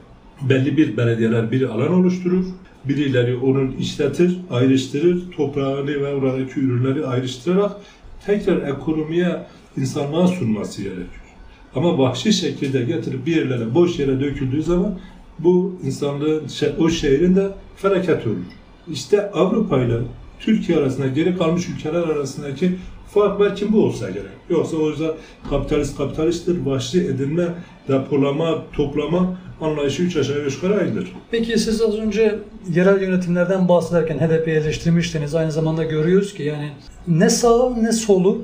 belli 0.42 0.76
bir 0.76 0.96
belediyeler 0.96 1.50
bir 1.50 1.62
alan 1.62 1.92
oluşturur. 1.92 2.44
Birileri 2.84 3.36
onun 3.36 3.72
işletir, 3.72 4.40
ayrıştırır, 4.50 5.30
toprağını 5.36 5.86
ve 5.86 6.14
oradaki 6.14 6.60
ürünleri 6.60 7.06
ayrıştırarak 7.06 7.72
tekrar 8.26 8.68
ekonomiye, 8.68 9.46
insanlığa 9.76 10.26
sunması 10.26 10.82
gerekiyor. 10.82 11.06
Ama 11.74 11.98
vahşi 11.98 12.32
şekilde 12.32 12.82
getirip 12.82 13.26
bir 13.26 13.36
yerlere, 13.36 13.74
boş 13.74 13.98
yere 13.98 14.20
döküldüğü 14.20 14.62
zaman 14.62 14.98
bu 15.44 15.74
insanlığın, 15.84 16.42
o 16.78 16.88
şehrin 16.88 17.36
de 17.36 17.48
felaket 17.76 18.26
olur. 18.26 18.36
İşte 18.92 19.30
Avrupa 19.30 19.78
ile 19.78 19.98
Türkiye 20.40 20.78
arasında 20.78 21.06
geri 21.06 21.38
kalmış 21.38 21.68
ülkeler 21.68 22.02
arasındaki 22.02 22.72
fark 23.14 23.40
belki 23.40 23.72
bu 23.72 23.84
olsa 23.84 24.10
gerek. 24.10 24.30
Yoksa 24.50 24.76
o 24.76 24.90
yüzden 24.90 25.10
kapitalist 25.50 25.96
kapitalisttir, 25.96 26.66
vahşi 26.66 27.00
edinme, 27.00 27.48
depolama, 27.88 28.62
toplama 28.72 29.38
anlayışı 29.60 30.02
üç 30.02 30.16
aşağı 30.16 30.44
beş 30.44 30.54
yukarı 30.54 30.80
aynıdır. 30.80 31.12
Peki 31.30 31.58
siz 31.58 31.82
az 31.82 31.98
önce 31.98 32.38
yerel 32.74 33.02
yönetimlerden 33.02 33.68
bahsederken 33.68 34.18
HDP'yi 34.18 34.56
eleştirmiştiniz. 34.56 35.34
Aynı 35.34 35.52
zamanda 35.52 35.84
görüyoruz 35.84 36.34
ki 36.34 36.42
yani 36.42 36.70
ne 37.08 37.30
sağı 37.30 37.82
ne 37.82 37.92
solu, 37.92 38.42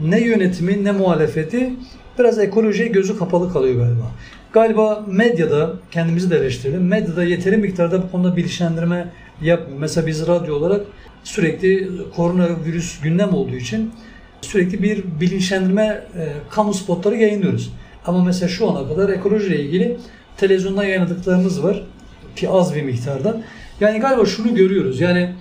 ne 0.00 0.20
yönetimi 0.20 0.84
ne 0.84 0.92
muhalefeti 0.92 1.72
biraz 2.18 2.38
ekolojiye 2.38 2.88
gözü 2.88 3.18
kapalı 3.18 3.52
kalıyor 3.52 3.74
galiba. 3.74 4.12
Galiba 4.52 5.04
medyada, 5.06 5.72
kendimizi 5.90 6.30
de 6.30 6.36
eleştirelim, 6.36 6.86
medyada 6.86 7.24
yeteri 7.24 7.56
miktarda 7.56 8.02
bu 8.02 8.10
konuda 8.10 8.36
bilinçlendirme 8.36 9.08
yapmıyor. 9.42 9.80
Mesela 9.80 10.06
biz 10.06 10.26
radyo 10.26 10.56
olarak 10.56 10.80
sürekli 11.24 11.88
koronavirüs 12.16 13.00
gündem 13.00 13.34
olduğu 13.34 13.56
için 13.56 13.92
sürekli 14.40 14.82
bir 14.82 15.04
bilinçlendirme 15.20 16.04
e, 16.16 16.28
kamu 16.50 16.74
spotları 16.74 17.16
yayınlıyoruz. 17.16 17.72
Ama 18.06 18.24
mesela 18.24 18.48
şu 18.48 18.70
ana 18.70 18.88
kadar 18.88 19.08
ekolojiyle 19.08 19.60
ilgili 19.60 19.96
televizyonda 20.36 20.84
yayınladıklarımız 20.84 21.64
var 21.64 21.82
ki 22.36 22.48
az 22.48 22.74
bir 22.74 22.82
miktarda. 22.82 23.42
Yani 23.80 24.00
galiba 24.00 24.26
şunu 24.26 24.54
görüyoruz. 24.54 25.00
Yani 25.00 25.34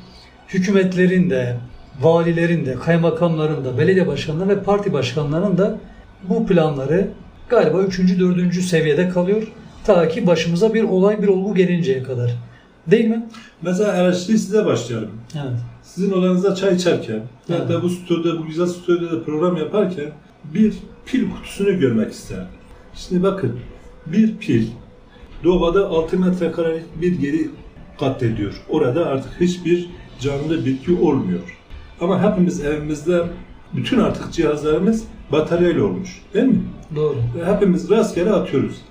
hükümetlerin 0.50 1.30
de, 1.30 1.56
valilerin 2.02 2.66
de, 2.66 2.76
kaymakamların 2.76 3.66
da, 3.66 3.78
belediye 3.78 4.08
başkanları 4.08 4.50
ve 4.50 4.64
parti 4.64 4.94
başkanlarının 4.94 5.58
da 5.58 5.78
bu 6.30 6.48
planları 6.48 7.08
galiba 7.50 7.82
3. 7.84 8.00
4. 8.20 8.54
seviyede 8.54 9.10
kalıyor. 9.10 9.48
Ta 9.86 10.08
ki 10.08 10.28
başımıza 10.28 10.74
bir 10.74 10.84
olay, 10.84 11.22
bir 11.22 11.28
olgu 11.28 11.56
gelinceye 11.56 12.04
kadar. 12.04 12.32
Değil 12.88 13.06
mi? 13.06 13.28
Mesela 13.62 13.96
eleştiri 13.96 14.40
size 14.40 14.66
başlayalım. 14.66 15.12
Evet. 15.36 15.60
Sizin 15.84 16.12
odanızda 16.12 16.56
çay 16.56 16.76
içerken, 16.76 17.22
Evet. 17.50 17.60
hatta 17.60 17.84
bu 17.84 17.90
stüdyoda, 17.90 18.40
bu 18.40 18.46
güzel 18.46 18.68
stüdyoda 18.68 19.24
program 19.24 19.58
yaparken 19.58 20.12
bir 20.54 20.74
pil 21.06 21.32
kutusunu 21.32 21.80
görmek 21.80 22.12
isterdim. 22.12 22.48
Şimdi 22.96 23.24
bakın, 23.24 23.60
bir 24.06 24.38
pil 24.38 24.68
doğada 25.44 25.88
6 25.88 26.20
metrekarelik 26.20 27.02
bir 27.02 27.20
yeri 27.20 27.50
katlediyor. 28.00 28.62
Orada 28.70 29.06
artık 29.06 29.42
hiçbir 29.42 29.90
canlı 30.20 30.66
bitki 30.66 30.94
olmuyor. 30.94 31.58
Ama 32.02 32.32
hepimiz 32.32 32.66
evimizde 32.66 33.24
bütün 33.74 34.00
artık 34.00 34.34
cihazlarımız 34.34 35.04
bataryayla 35.32 35.84
olmuş. 35.84 36.22
Değil 36.34 36.46
mi? 36.46 36.62
Doğru. 36.96 37.16
Ve 37.38 37.54
hepimiz 37.54 37.90
rastgele 37.90 38.32
atıyoruz. 38.32 38.82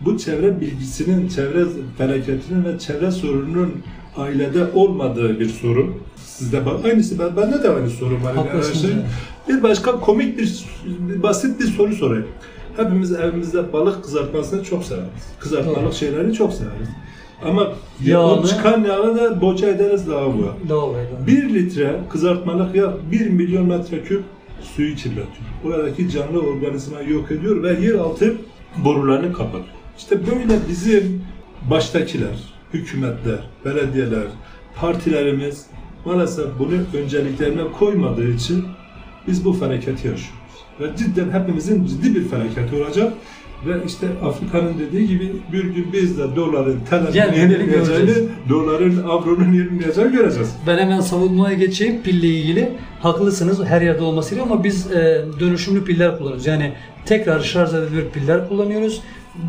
Bu 0.00 0.18
çevre 0.18 0.60
bilgisinin, 0.60 1.28
çevre 1.28 1.64
felaketinin 1.98 2.64
ve 2.64 2.78
çevre 2.78 3.10
sorununun 3.10 3.72
ailede 4.16 4.66
olmadığı 4.74 5.40
bir 5.40 5.48
sorun. 5.48 5.94
Sizde 6.16 6.66
bak 6.66 6.84
aynısı 6.84 7.18
ben 7.18 7.36
bende 7.36 7.62
de 7.62 7.70
aynı 7.70 7.90
sorun 7.90 8.24
var. 8.24 8.34
Yani 8.34 9.02
bir 9.48 9.62
başka 9.62 10.00
komik 10.00 10.38
bir, 10.38 10.64
basit 11.22 11.60
bir 11.60 11.66
soru 11.66 11.94
sorayım. 11.94 12.26
Hepimiz 12.76 13.12
evimizde 13.12 13.72
balık 13.72 14.04
kızartmasını 14.04 14.64
çok 14.64 14.84
severiz. 14.84 15.08
Kızartmalık 15.38 15.82
Doğru. 15.82 15.92
şeyleri 15.92 16.32
çok 16.32 16.52
severiz. 16.52 16.88
Ama 17.44 17.72
Yağını- 18.04 18.40
o 18.40 18.46
çıkan 18.46 18.84
yağı 18.84 19.16
da 19.16 19.40
boca 19.40 19.68
ederiz 19.68 20.08
lavaboya. 20.08 20.52
Doğru. 20.68 20.94
1 21.26 21.54
litre 21.54 22.00
kızartmalık 22.10 22.74
yağ 22.74 22.94
1 23.12 23.28
milyon 23.30 23.66
metreküp 23.66 24.22
suyu 24.62 24.94
kirletiyor. 24.94 25.28
Oradaki 25.64 26.10
canlı 26.10 26.40
organizmayı 26.40 27.10
yok 27.10 27.30
ediyor 27.30 27.62
ve 27.62 27.86
yeraltı 27.86 28.34
borularını 28.84 29.32
kapatıyor. 29.32 29.64
İşte 29.98 30.18
böyle 30.26 30.58
bizim 30.68 31.22
baştakiler, 31.70 32.36
hükümetler, 32.74 33.38
belediyeler, 33.64 34.24
partilerimiz 34.80 35.66
maalesef 36.04 36.46
bunu 36.58 37.00
önceliklerine 37.02 37.62
koymadığı 37.78 38.30
için 38.30 38.64
biz 39.28 39.44
bu 39.44 39.52
felaketi 39.52 39.90
yaşıyoruz. 39.90 40.30
Ve 40.80 40.96
cidden 40.96 41.30
hepimizin 41.40 41.86
ciddi 41.86 42.14
bir 42.14 42.24
felaketi 42.28 42.76
olacak. 42.82 43.12
Ve 43.66 43.72
işte 43.86 44.06
Afrika'nın 44.24 44.74
dediği 44.78 45.08
gibi 45.08 45.32
bir 45.52 45.64
gün 45.64 45.92
biz 45.92 46.18
de 46.18 46.36
doların 46.36 46.78
gidelim 47.12 47.34
yenilmeyeceğini, 47.34 48.04
göreceğiz. 48.04 48.28
doların, 48.48 49.02
avronun 49.02 49.52
yenilmeyeceğini 49.52 50.12
göreceğiz. 50.12 50.56
Ben 50.66 50.78
hemen 50.78 51.00
savunmaya 51.00 51.54
geçeyim 51.54 52.02
pille 52.02 52.26
ilgili. 52.28 52.70
Haklısınız 53.00 53.64
her 53.64 53.82
yerde 53.82 54.02
olması 54.02 54.30
gerekiyor 54.34 54.54
ama 54.54 54.64
biz 54.64 54.92
e, 54.92 55.24
dönüşümlü 55.40 55.84
piller 55.84 56.18
kullanıyoruz. 56.18 56.46
Yani 56.46 56.72
tekrar 57.06 57.40
şarj 57.40 57.74
edilebilir 57.74 58.10
piller 58.10 58.48
kullanıyoruz. 58.48 59.02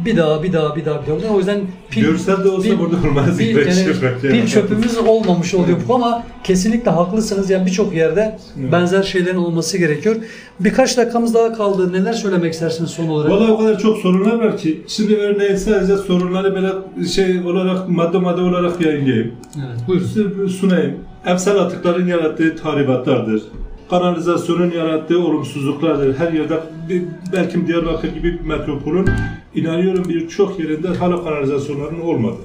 Bir 0.05 0.17
daha 0.17 0.43
bir 0.43 0.53
daha 0.53 0.75
bir 0.75 0.85
daha 0.85 1.01
bir 1.01 1.07
daha. 1.23 1.33
O 1.33 1.37
yüzden 1.37 1.61
pil, 1.89 2.01
Görsel 2.01 2.43
de 2.43 2.49
olsa 2.49 2.67
pil- 2.69 2.79
burada 2.79 2.95
olmaz. 3.07 3.37
pil, 3.37 3.55
yani 3.57 3.97
pil 4.21 4.47
çöpümüz 4.47 4.97
olmamış 4.97 5.53
oluyor 5.53 5.77
bu 5.87 5.95
ama 5.95 6.23
kesinlikle 6.43 6.91
haklısınız. 6.91 7.49
Yani 7.49 7.65
birçok 7.65 7.95
yerde 7.95 8.37
Evet. 8.61 8.71
benzer 8.71 9.03
şeylerin 9.03 9.37
olması 9.37 9.77
gerekiyor. 9.77 10.15
Birkaç 10.59 10.97
dakikamız 10.97 11.33
daha 11.33 11.53
kaldı. 11.53 11.93
Neler 11.93 12.13
söylemek 12.13 12.53
istersiniz 12.53 12.89
son 12.89 13.07
olarak? 13.07 13.31
Valla 13.31 13.51
o 13.51 13.57
kadar 13.57 13.79
çok 13.79 13.97
sorunlar 13.97 14.33
var 14.39 14.57
ki. 14.57 14.81
Şimdi 14.87 15.15
örneğin 15.15 15.55
sadece 15.55 15.97
sorunları 15.97 16.55
böyle 16.55 17.07
şey 17.07 17.39
olarak 17.39 17.89
madde 17.89 18.17
madde 18.17 18.41
olarak 18.41 18.81
yayınlayayım. 18.85 19.31
Evet, 19.57 19.87
buyurun. 19.87 20.05
Size 20.05 20.47
sunayım. 20.59 20.93
Emsal 21.25 21.57
atıkların 21.57 22.07
yarattığı 22.07 22.55
tahribatlardır. 22.55 23.41
Kanalizasyonun 23.89 24.71
yarattığı 24.71 25.19
olumsuzluklardır. 25.19 26.17
Her 26.17 26.31
yerde 26.33 26.59
belki 27.33 27.67
Diyarbakır 27.67 28.07
gibi 28.07 28.33
bir 28.39 28.45
metropolün 28.45 29.05
inanıyorum 29.55 30.03
birçok 30.09 30.59
yerinde 30.59 30.87
hala 30.87 31.23
kanalizasyonların 31.23 31.99
olmadı. 31.99 32.37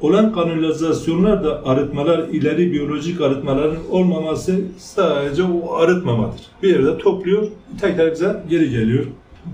Olan 0.00 0.32
kanalizasyonlar 0.32 1.44
da 1.44 1.66
arıtmalar, 1.66 2.28
ileri 2.28 2.72
biyolojik 2.72 3.20
arıtmaların 3.20 3.90
olmaması 3.90 4.60
sadece 4.78 5.42
o 5.42 5.74
arıtmamadır. 5.74 6.40
Bir 6.62 6.68
yerde 6.68 6.98
topluyor, 6.98 7.46
tekrar 7.80 8.12
bize 8.12 8.42
geri 8.50 8.70
geliyor. 8.70 9.04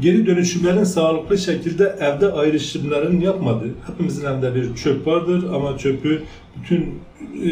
Geri 0.01 0.27
dönüşümlerin 0.27 0.85
sağlıklı 0.85 1.39
şekilde 1.39 1.97
evde 2.01 2.33
ayrışımların 2.33 3.21
yapmadığı, 3.21 3.69
hepimizin 3.87 4.27
evde 4.27 4.55
bir 4.55 4.75
çöp 4.75 5.07
vardır 5.07 5.45
ama 5.55 5.79
çöpü 5.79 6.23
bütün 6.63 6.95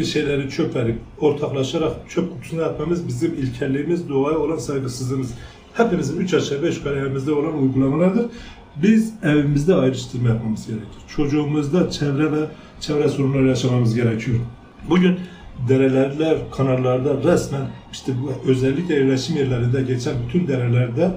şeyleri 0.05 0.51
çöpleri 0.51 0.94
ortaklaşarak 1.21 1.92
çöp 2.09 2.33
kutusuna 2.33 2.64
atmamız 2.64 3.09
bizim 3.09 3.35
ilkelliğimiz, 3.35 4.09
doğaya 4.09 4.38
olan 4.38 4.57
saygısızlığımız. 4.57 5.35
Hepimizin 5.75 6.21
üç 6.21 6.35
aşağı 6.35 6.62
beş 6.62 6.77
yukarı 6.77 6.99
evimizde 6.99 7.33
olan 7.33 7.62
uygulamalardır. 7.62 8.27
Biz 8.83 9.14
evimizde 9.23 9.75
ayrıştırma 9.75 10.29
yapmamız 10.29 10.67
gerekir. 10.67 10.88
Çocuğumuzda 11.17 11.91
çevre 11.91 12.33
ve 12.33 12.45
çevre 12.81 13.09
sorunları 13.09 13.47
yaşamamız 13.49 13.95
gerekiyor. 13.95 14.38
Bugün 14.91 15.21
derelerler, 15.69 16.38
kanallarda 16.57 17.33
resmen 17.33 17.67
işte 17.93 18.12
bu 18.23 18.51
özellikle 18.51 18.95
yerleşim 18.95 19.37
yerlerinde 19.37 19.83
geçen 19.83 20.14
bütün 20.27 20.49
derelerde 20.49 21.11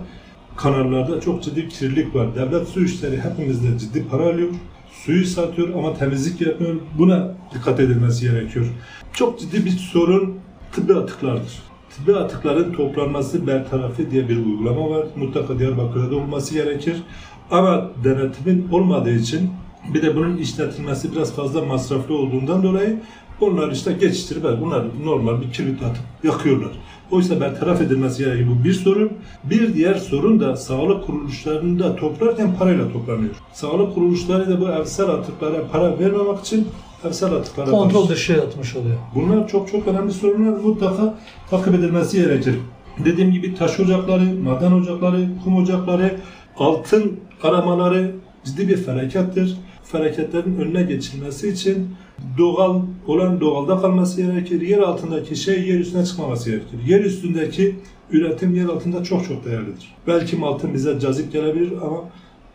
kanallarda 0.56 1.21
çok 1.21 1.43
ciddi 1.43 1.69
kirlilik 1.69 2.15
var. 2.15 2.36
Devlet 2.36 2.67
su 2.67 2.84
işleri 2.84 3.21
hepimizde 3.21 3.80
ciddi 3.80 4.08
para 4.08 4.24
alıyor. 4.24 4.50
Suyu 4.91 5.26
satıyor 5.26 5.69
ama 5.74 5.93
temizlik 5.93 6.41
yapmıyor. 6.41 6.76
Buna 6.97 7.36
dikkat 7.54 7.80
edilmesi 7.80 8.26
gerekiyor. 8.32 8.65
Çok 9.13 9.39
ciddi 9.39 9.65
bir 9.65 9.71
sorun 9.71 10.36
tıbbi 10.71 10.93
atıklardır. 10.93 11.63
Tıbbi 11.97 12.15
atıkların 12.15 12.74
toplanması 12.74 13.47
bertarafı 13.47 14.12
diye 14.12 14.30
bir 14.30 14.38
uygulama 14.38 14.89
var. 14.89 15.05
Mutlaka 15.16 15.59
Diyarbakır'da 15.59 16.12
da 16.12 16.16
olması 16.16 16.53
gerekir. 16.53 17.03
Ama 17.52 17.89
denetimin 18.04 18.68
olmadığı 18.72 19.16
için 19.16 19.49
bir 19.93 20.02
de 20.02 20.16
bunun 20.16 20.38
işletilmesi 20.38 21.12
biraz 21.12 21.36
fazla 21.36 21.62
masraflı 21.66 22.18
olduğundan 22.18 22.64
dolayı 22.64 22.99
onlar 23.41 23.72
işte 23.72 23.91
geçiştirip 23.93 24.43
bunlar 24.62 24.84
normal 25.04 25.41
bir 25.41 25.52
kibrit 25.52 25.84
atıp 25.84 26.04
yakıyorlar. 26.24 26.72
Oysa 27.12 27.41
bertaraf 27.41 27.82
edilmesi 27.82 28.24
gerekiyor. 28.24 28.49
Bu 28.49 28.64
bir 28.64 28.74
sorun. 28.74 29.12
Bir 29.43 29.74
diğer 29.74 29.95
sorun 29.95 30.39
da 30.39 30.56
sağlık 30.56 31.06
kuruluşlarında 31.06 31.95
toplarken 31.95 32.56
parayla 32.56 32.91
toplanıyor. 32.93 33.36
Sağlık 33.54 33.95
kuruluşları 33.95 34.49
da 34.49 34.62
bu 34.62 34.70
evsel 34.70 35.10
atıklara 35.10 35.68
para 35.72 35.99
vermemek 35.99 36.39
için 36.39 36.68
evsel 37.08 37.34
atıklara 37.34 37.72
Kontrol 37.72 38.10
dışı 38.10 38.41
atmış 38.41 38.76
oluyor. 38.76 38.97
Bunlar 39.16 39.47
çok 39.47 39.72
çok 39.72 39.88
önemli 39.88 40.12
sorunlar 40.12 40.60
mutlaka 40.60 41.18
takip 41.49 41.76
edilmesi 41.76 42.18
gerekir. 42.18 42.56
Dediğim 43.06 43.32
gibi 43.32 43.56
taş 43.56 43.80
ocakları, 43.80 44.24
maden 44.43 44.72
ocakları, 44.72 45.28
kum 45.43 45.56
ocakları, 45.56 46.20
altın 46.58 47.20
aramaları 47.43 48.12
ciddi 48.45 48.68
bir 48.68 48.78
felakettir. 48.78 49.58
Felaketlerin 49.84 50.56
önüne 50.56 50.84
geçilmesi 50.84 51.49
için 51.49 51.88
doğal 52.38 52.82
olan 53.08 53.41
doğalda 53.41 53.82
kalması 53.82 54.22
gerekir. 54.22 54.62
Yer 54.62 54.78
altındaki 54.78 55.36
şey 55.36 55.68
yer 55.68 55.80
üstüne 55.80 56.06
çıkmaması 56.06 56.49
gerekir. 56.49 56.80
Yer 56.88 56.99
üstündeki 56.99 57.76
üretim 58.12 58.56
yer 58.56 58.66
altında 58.66 59.04
çok 59.04 59.28
çok 59.28 59.45
değerlidir. 59.45 59.95
Belki 60.08 60.38
altın 60.41 60.74
bize 60.74 60.99
cazip 60.99 61.32
gelebilir 61.32 61.72
ama 61.72 62.04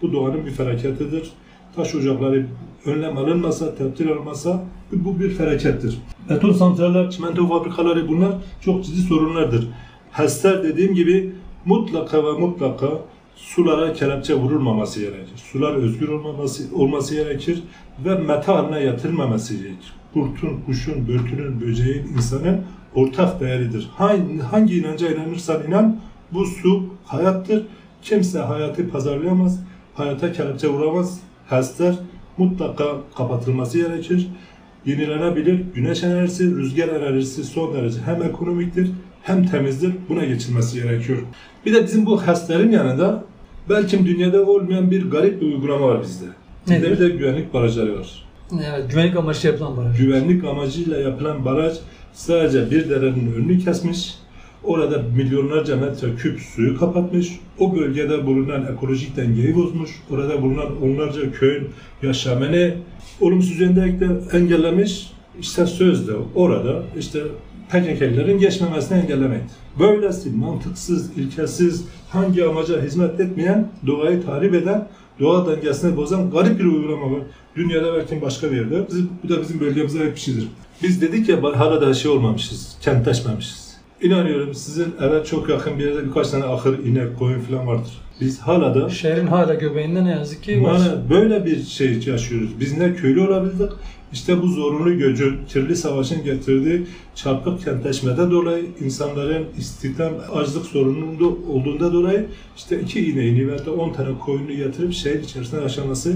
bu 0.03 0.13
doğanın 0.13 0.47
bir 0.47 0.51
felaketidir. 0.51 1.31
Taş 1.77 1.95
ocakları 1.95 2.47
önlem 2.87 3.19
alınmasa, 3.19 3.75
tedbir 3.75 4.07
alınmasa 4.07 4.65
bu 4.93 5.21
bir 5.21 5.31
felakettir. 5.31 5.99
Beton 6.31 6.53
santraller, 6.53 7.11
çimento 7.11 7.49
fabrikaları 7.49 8.09
bunlar 8.09 8.33
çok 8.61 8.85
ciddi 8.85 9.01
sorunlardır. 9.01 9.69
HES'ler 10.13 10.65
dediğim 10.65 10.95
gibi 10.95 11.33
mutlaka 11.65 12.25
ve 12.25 12.33
mutlaka 12.33 12.89
sulara 13.37 13.93
kelepçe 13.93 14.35
vurulmaması 14.35 15.01
gerekir. 15.01 15.37
Sular 15.53 15.75
özgür 15.75 16.09
olmaması, 16.09 16.77
olması 16.77 17.15
gerekir 17.15 17.63
ve 18.05 18.15
meta 18.15 18.55
haline 18.55 18.83
getirilmemesi 18.83 19.59
gerekir. 19.59 19.93
Kurtun, 20.15 20.61
kuşun, 20.67 21.09
börtünün, 21.09 21.61
böceğin, 21.61 22.07
insanın 22.07 22.63
ortak 22.95 23.41
değeridir. 23.41 23.89
Hangi, 23.97 24.39
hangi 24.39 24.79
inanca 24.79 25.13
inanırsan 25.13 25.67
inan 25.67 25.97
bu 26.33 26.47
su 26.47 26.87
hayattır. 27.05 27.67
Kimse 28.03 28.39
hayatı 28.39 28.89
pazarlayamaz, 28.91 29.61
hayata 29.95 30.33
kelepçe 30.33 30.69
vuramaz. 30.69 31.21
HES'ler 31.51 31.95
mutlaka 32.39 32.85
kapatılması 33.17 33.79
gerekir. 33.79 34.29
Yenilenebilir 34.87 35.65
güneş 35.75 36.05
enerjisi, 36.05 36.57
rüzgar 36.57 36.89
enerjisi 36.89 37.45
son 37.45 37.75
derece 37.75 38.01
hem 38.01 38.23
ekonomiktir 38.23 38.91
hem 39.27 39.47
temizdir. 39.47 39.93
Buna 40.09 40.25
geçilmesi 40.25 40.83
gerekiyor. 40.83 41.19
Bir 41.67 41.75
de 41.75 41.85
bizim 41.85 42.07
bu 42.07 42.27
HES'lerin 42.27 42.71
yanında 42.71 43.25
belki 43.71 44.07
dünyada 44.07 44.47
olmayan 44.47 44.91
bir 44.91 45.11
garip 45.11 45.41
bir 45.41 45.47
uygulama 45.47 45.89
var 45.89 46.03
bizde. 46.03 46.25
Bizde 46.69 46.91
bir 46.91 46.99
de 46.99 47.09
güvenlik 47.09 47.55
barajları 47.55 47.99
var. 47.99 48.27
Evet, 48.53 48.91
güvenlik 48.91 49.17
amaçlı 49.17 49.49
yapılan 49.49 49.77
baraj. 49.77 49.99
Güvenlik 49.99 50.45
amacıyla 50.45 50.99
yapılan 50.99 51.45
baraj 51.45 51.77
sadece 52.13 52.71
bir 52.71 52.91
derenin 52.91 53.33
önünü 53.33 53.59
kesmiş. 53.59 54.15
Orada 54.65 55.03
milyonlarca 55.17 55.77
metreküp 55.77 56.41
suyu 56.41 56.79
kapatmış. 56.79 57.41
O 57.59 57.77
bölgede 57.77 58.27
bulunan 58.27 58.67
ekolojik 58.73 59.17
dengeyi 59.17 59.55
bozmuş. 59.55 59.91
Orada 60.11 60.43
bulunan 60.43 60.83
onlarca 60.83 61.33
köyün 61.33 61.69
yaşamını 62.03 62.75
olumsuz 63.21 63.61
yönde 63.61 63.95
engellemiş. 64.33 65.13
İşte 65.41 65.67
sözde 65.67 66.13
orada 66.35 66.83
işte 66.99 67.21
PKK'lilerin 67.69 68.39
geçmemesini 68.39 68.99
engellemek. 68.99 69.41
Böylesi 69.79 70.31
mantıksız, 70.31 71.19
ilkesiz, 71.19 71.85
hangi 72.11 72.45
amaca 72.45 72.83
hizmet 72.83 73.21
etmeyen, 73.21 73.69
doğayı 73.87 74.23
tahrip 74.27 74.55
eden, 74.55 74.89
doğa 75.21 75.47
dengesini 75.47 75.97
bozan 75.97 76.31
garip 76.31 76.59
bir 76.59 76.65
uygulama 76.65 77.13
var. 77.13 77.23
Dünyada 77.57 77.95
belki 77.95 78.23
başka 78.23 78.51
bir 78.53 78.57
yerde. 78.57 78.87
Bizim, 78.89 79.11
bu 79.25 79.29
da 79.29 79.41
bizim 79.41 79.61
bölgemize 79.61 80.01
ait 80.01 80.15
bir 80.15 80.21
şeydir. 80.21 80.49
Biz 80.83 81.01
dedik 81.03 81.29
ya 81.29 81.43
hala 81.43 81.81
da 81.81 81.95
şey 81.95 82.11
olmamışız, 82.11 82.77
kentleşmemişiz. 82.81 83.77
İnanıyorum 84.03 84.55
sizin 84.55 84.95
eve 85.01 85.25
çok 85.25 85.49
yakın 85.49 85.79
bir 85.79 85.85
yerde 85.87 86.07
birkaç 86.07 86.29
tane 86.31 86.45
ahır, 86.45 86.79
inek, 86.79 87.19
koyun 87.19 87.41
falan 87.41 87.67
vardır. 87.67 87.93
Biz 88.21 88.41
hala 88.41 88.75
da 88.75 88.89
Şehrin 88.89 89.27
hala 89.27 89.55
göbeğinde 89.55 90.05
ne 90.05 90.11
yazık 90.11 90.43
ki 90.43 90.63
var. 90.63 90.73
yani 90.73 91.11
böyle 91.11 91.45
bir 91.45 91.63
şey 91.63 92.03
yaşıyoruz. 92.07 92.51
Biz 92.61 92.79
ne 92.79 92.95
köylü 92.95 93.21
olabildik, 93.21 93.71
işte 94.17 94.43
bu 94.43 94.49
zorunlu 94.49 94.99
göcün, 94.99 95.37
kirli 95.49 95.77
savaşın 95.77 96.25
getirdiği 96.25 96.83
çarpık 97.15 97.65
kentleşmede 97.65 98.31
dolayı 98.31 98.65
insanların 98.85 99.45
istihdam, 99.59 100.13
açlık 100.35 100.67
sorununda 100.67 101.25
olduğunda 101.25 101.93
dolayı 101.93 102.27
işte 102.57 102.81
iki 102.81 103.11
ineğini 103.11 103.49
veya 103.49 103.67
da 103.67 103.73
10 103.73 103.93
tane 103.93 104.19
koyunu 104.19 104.53
getirip 104.53 104.93
şehir 104.93 105.23
içerisinde 105.23 105.61
yaşaması, 105.61 106.15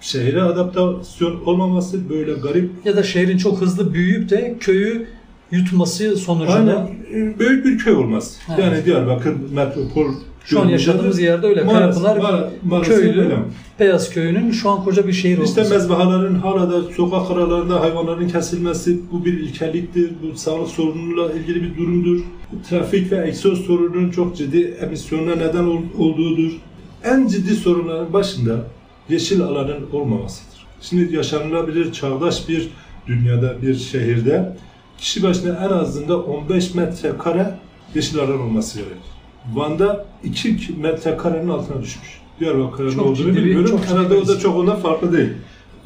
şehre 0.00 0.42
adaptasyon 0.42 1.44
olmaması 1.44 2.10
böyle 2.10 2.32
garip. 2.32 2.70
Ya 2.84 2.96
da 2.96 3.02
şehrin 3.02 3.38
çok 3.38 3.60
hızlı 3.60 3.94
büyüyüp 3.94 4.30
de 4.30 4.56
köyü 4.60 5.06
yutması 5.52 6.16
sonucunda 6.16 6.54
Aynen 6.54 7.38
büyük 7.38 7.64
bir 7.64 7.78
köy 7.78 7.94
olmaz. 7.94 8.38
Evet. 8.48 8.58
Yani 8.58 8.84
Diyarbakır 8.84 9.34
metropol 9.52 10.14
şu 10.48 10.60
an 10.60 10.68
yaşadığımız 10.68 11.18
de 11.18 11.22
yerde 11.22 11.46
öyle. 11.46 11.60
maalesef- 11.64 12.02
Karapınar 12.02 12.16
ma- 12.30 12.48
maalesef 12.68 12.96
köylü, 12.96 13.20
öyle. 13.20 13.36
Beyaz 13.80 14.10
köyünün 14.10 14.50
şu 14.50 14.70
an 14.70 14.84
koca 14.84 15.06
bir 15.06 15.12
şehir 15.12 15.38
oldu. 15.38 15.44
İşte 15.44 15.62
mezbahaların 15.68 16.34
hala 16.34 16.70
da 16.70 16.82
sokak 16.82 17.30
aralarında 17.30 17.80
hayvanların 17.80 18.28
kesilmesi 18.28 19.00
bu 19.12 19.24
bir 19.24 19.32
ilkeliktir. 19.40 20.10
Bu 20.22 20.38
sağlık 20.38 20.68
sorunuyla 20.68 21.32
ilgili 21.32 21.62
bir 21.62 21.76
durumdur. 21.78 22.20
Trafik 22.70 23.12
ve 23.12 23.28
egzoz 23.28 23.60
sorununun 23.66 24.10
çok 24.10 24.36
ciddi 24.36 24.76
emisyonuna 24.80 25.34
neden 25.34 25.64
ol- 25.64 25.82
olduğudur. 25.98 26.52
En 27.04 27.26
ciddi 27.26 27.54
sorunların 27.54 28.12
başında 28.12 28.56
yeşil 29.08 29.40
alanın 29.42 29.86
olmamasıdır. 29.92 30.66
Şimdi 30.80 31.16
yaşanılabilir 31.16 31.92
çağdaş 31.92 32.48
bir 32.48 32.68
dünyada, 33.06 33.62
bir 33.62 33.74
şehirde 33.74 34.56
kişi 34.98 35.22
başına 35.22 35.64
en 35.66 35.68
azından 35.78 36.28
15 36.28 36.74
metrekare 36.74 37.54
yeşil 37.94 38.18
alan 38.18 38.40
olması 38.40 38.78
gerekir. 38.78 38.98
Van'da 39.54 40.06
2 40.24 40.56
metrekarenin 40.80 41.48
altına 41.48 41.82
düşmüş. 41.82 42.20
Diyarbakır'ın 42.40 42.90
Çok 42.90 43.06
olduğunu 43.06 43.28
bir- 43.28 43.36
bilmiyorum. 43.36 43.80
Herhalde 43.88 44.14
o 44.14 44.28
da 44.28 44.38
çok 44.38 44.56
ondan 44.56 44.76
farklı 44.76 45.12
değil. 45.12 45.28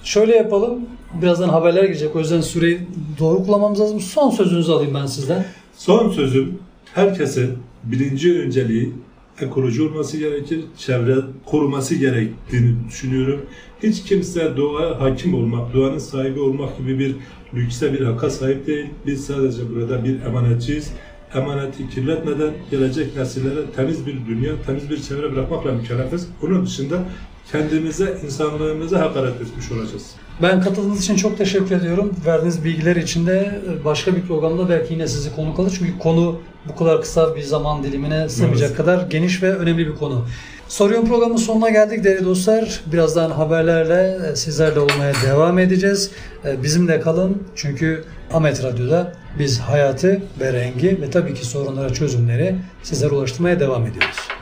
Şöyle 0.05 0.37
yapalım. 0.37 0.81
Birazdan 1.23 1.49
haberler 1.49 1.85
gelecek. 1.85 2.17
O 2.17 2.19
yüzden 2.19 2.41
süreyi 2.41 2.81
doğru 3.19 3.45
kullanmamız 3.45 3.81
lazım. 3.81 4.01
Son 4.01 4.31
sözünüzü 4.31 4.73
alayım 4.73 4.95
ben 4.95 5.07
sizden. 5.07 5.45
Son 5.77 6.11
sözüm 6.11 6.59
herkesin 6.95 7.53
birinci 7.85 8.41
önceliği 8.43 8.93
ekoloji 9.41 9.83
olması 9.83 10.19
gerekir, 10.19 10.61
çevre 10.79 11.17
koruması 11.47 11.95
gerektiğini 11.95 12.75
düşünüyorum. 12.89 13.41
Hiç 13.83 14.03
kimse 14.05 14.57
doğaya 14.57 15.01
hakim 15.01 15.35
olmak, 15.35 15.75
doğanın 15.75 15.99
sahibi 15.99 16.41
olmak 16.41 16.79
gibi 16.79 16.99
bir 16.99 17.17
lükse 17.55 17.93
bir 17.93 18.01
hakka 18.01 18.31
sahip 18.31 18.67
değil. 18.67 18.87
Biz 19.07 19.25
sadece 19.25 19.71
burada 19.75 20.05
bir 20.05 20.21
emanetçiyiz. 20.23 20.93
Emaneti 21.35 21.91
kirletmeden 21.91 22.51
gelecek 22.71 23.17
nesillere 23.17 23.61
temiz 23.77 24.07
bir 24.07 24.27
dünya, 24.27 24.53
temiz 24.67 24.91
bir 24.91 25.03
çevre 25.03 25.33
bırakmakla 25.33 25.73
mükellefiz. 25.73 26.27
Bunun 26.43 26.67
dışında 26.67 26.97
kendimize, 27.53 28.19
insanlığımıza 28.25 29.01
hakaret 29.01 29.35
etmiş 29.41 29.73
olacağız. 29.73 30.11
Ben 30.43 30.61
katıldığınız 30.61 31.01
için 31.03 31.17
çok 31.17 31.39
teşekkür 31.39 31.77
ediyorum. 31.77 32.13
Verdiğiniz 32.27 32.65
bilgiler 32.65 32.97
için 32.97 33.27
de 33.27 33.61
başka 33.85 34.17
bir 34.17 34.23
programda 34.23 34.69
belki 34.69 34.93
yine 34.95 35.09
sizi 35.09 35.37
konuk 35.37 35.61
alır. 35.61 35.73
Çünkü 35.79 35.99
konu 35.99 36.41
bu 36.69 36.77
kadar 36.77 37.01
kısa 37.01 37.37
bir 37.37 37.43
zaman 37.43 37.85
dilimine 37.85 38.29
sığmayacak 38.29 38.69
Evet. 38.69 38.77
kadar 38.77 39.07
geniş 39.07 39.43
ve 39.43 39.57
önemli 39.57 39.87
bir 39.87 39.95
konu. 39.95 40.25
Soruyorum 40.69 41.09
programın 41.09 41.37
sonuna 41.37 41.71
geldik 41.71 42.05
değerli 42.05 42.25
dostlar. 42.25 42.81
Birazdan 42.93 43.31
haberlerle 43.31 44.19
e, 44.33 44.37
sizlerle 44.37 44.81
olmaya 44.81 45.13
devam 45.27 45.59
edeceğiz. 45.59 46.11
E, 46.45 46.63
Bizimle 46.63 47.01
kalın 47.01 47.43
çünkü 47.55 48.05
Ahmet 48.33 48.65
Radyo'da 48.65 49.13
biz 49.39 49.61
hayatı 49.61 50.23
ve 50.41 50.53
rengi 50.53 51.03
ve 51.03 51.11
tabii 51.11 51.35
ki 51.35 51.47
sorunlara 51.47 51.93
çözümleri 51.93 52.57
sizlere 52.83 53.15
ulaştırmaya 53.15 53.61
devam 53.61 53.87
ediyoruz. 53.87 54.42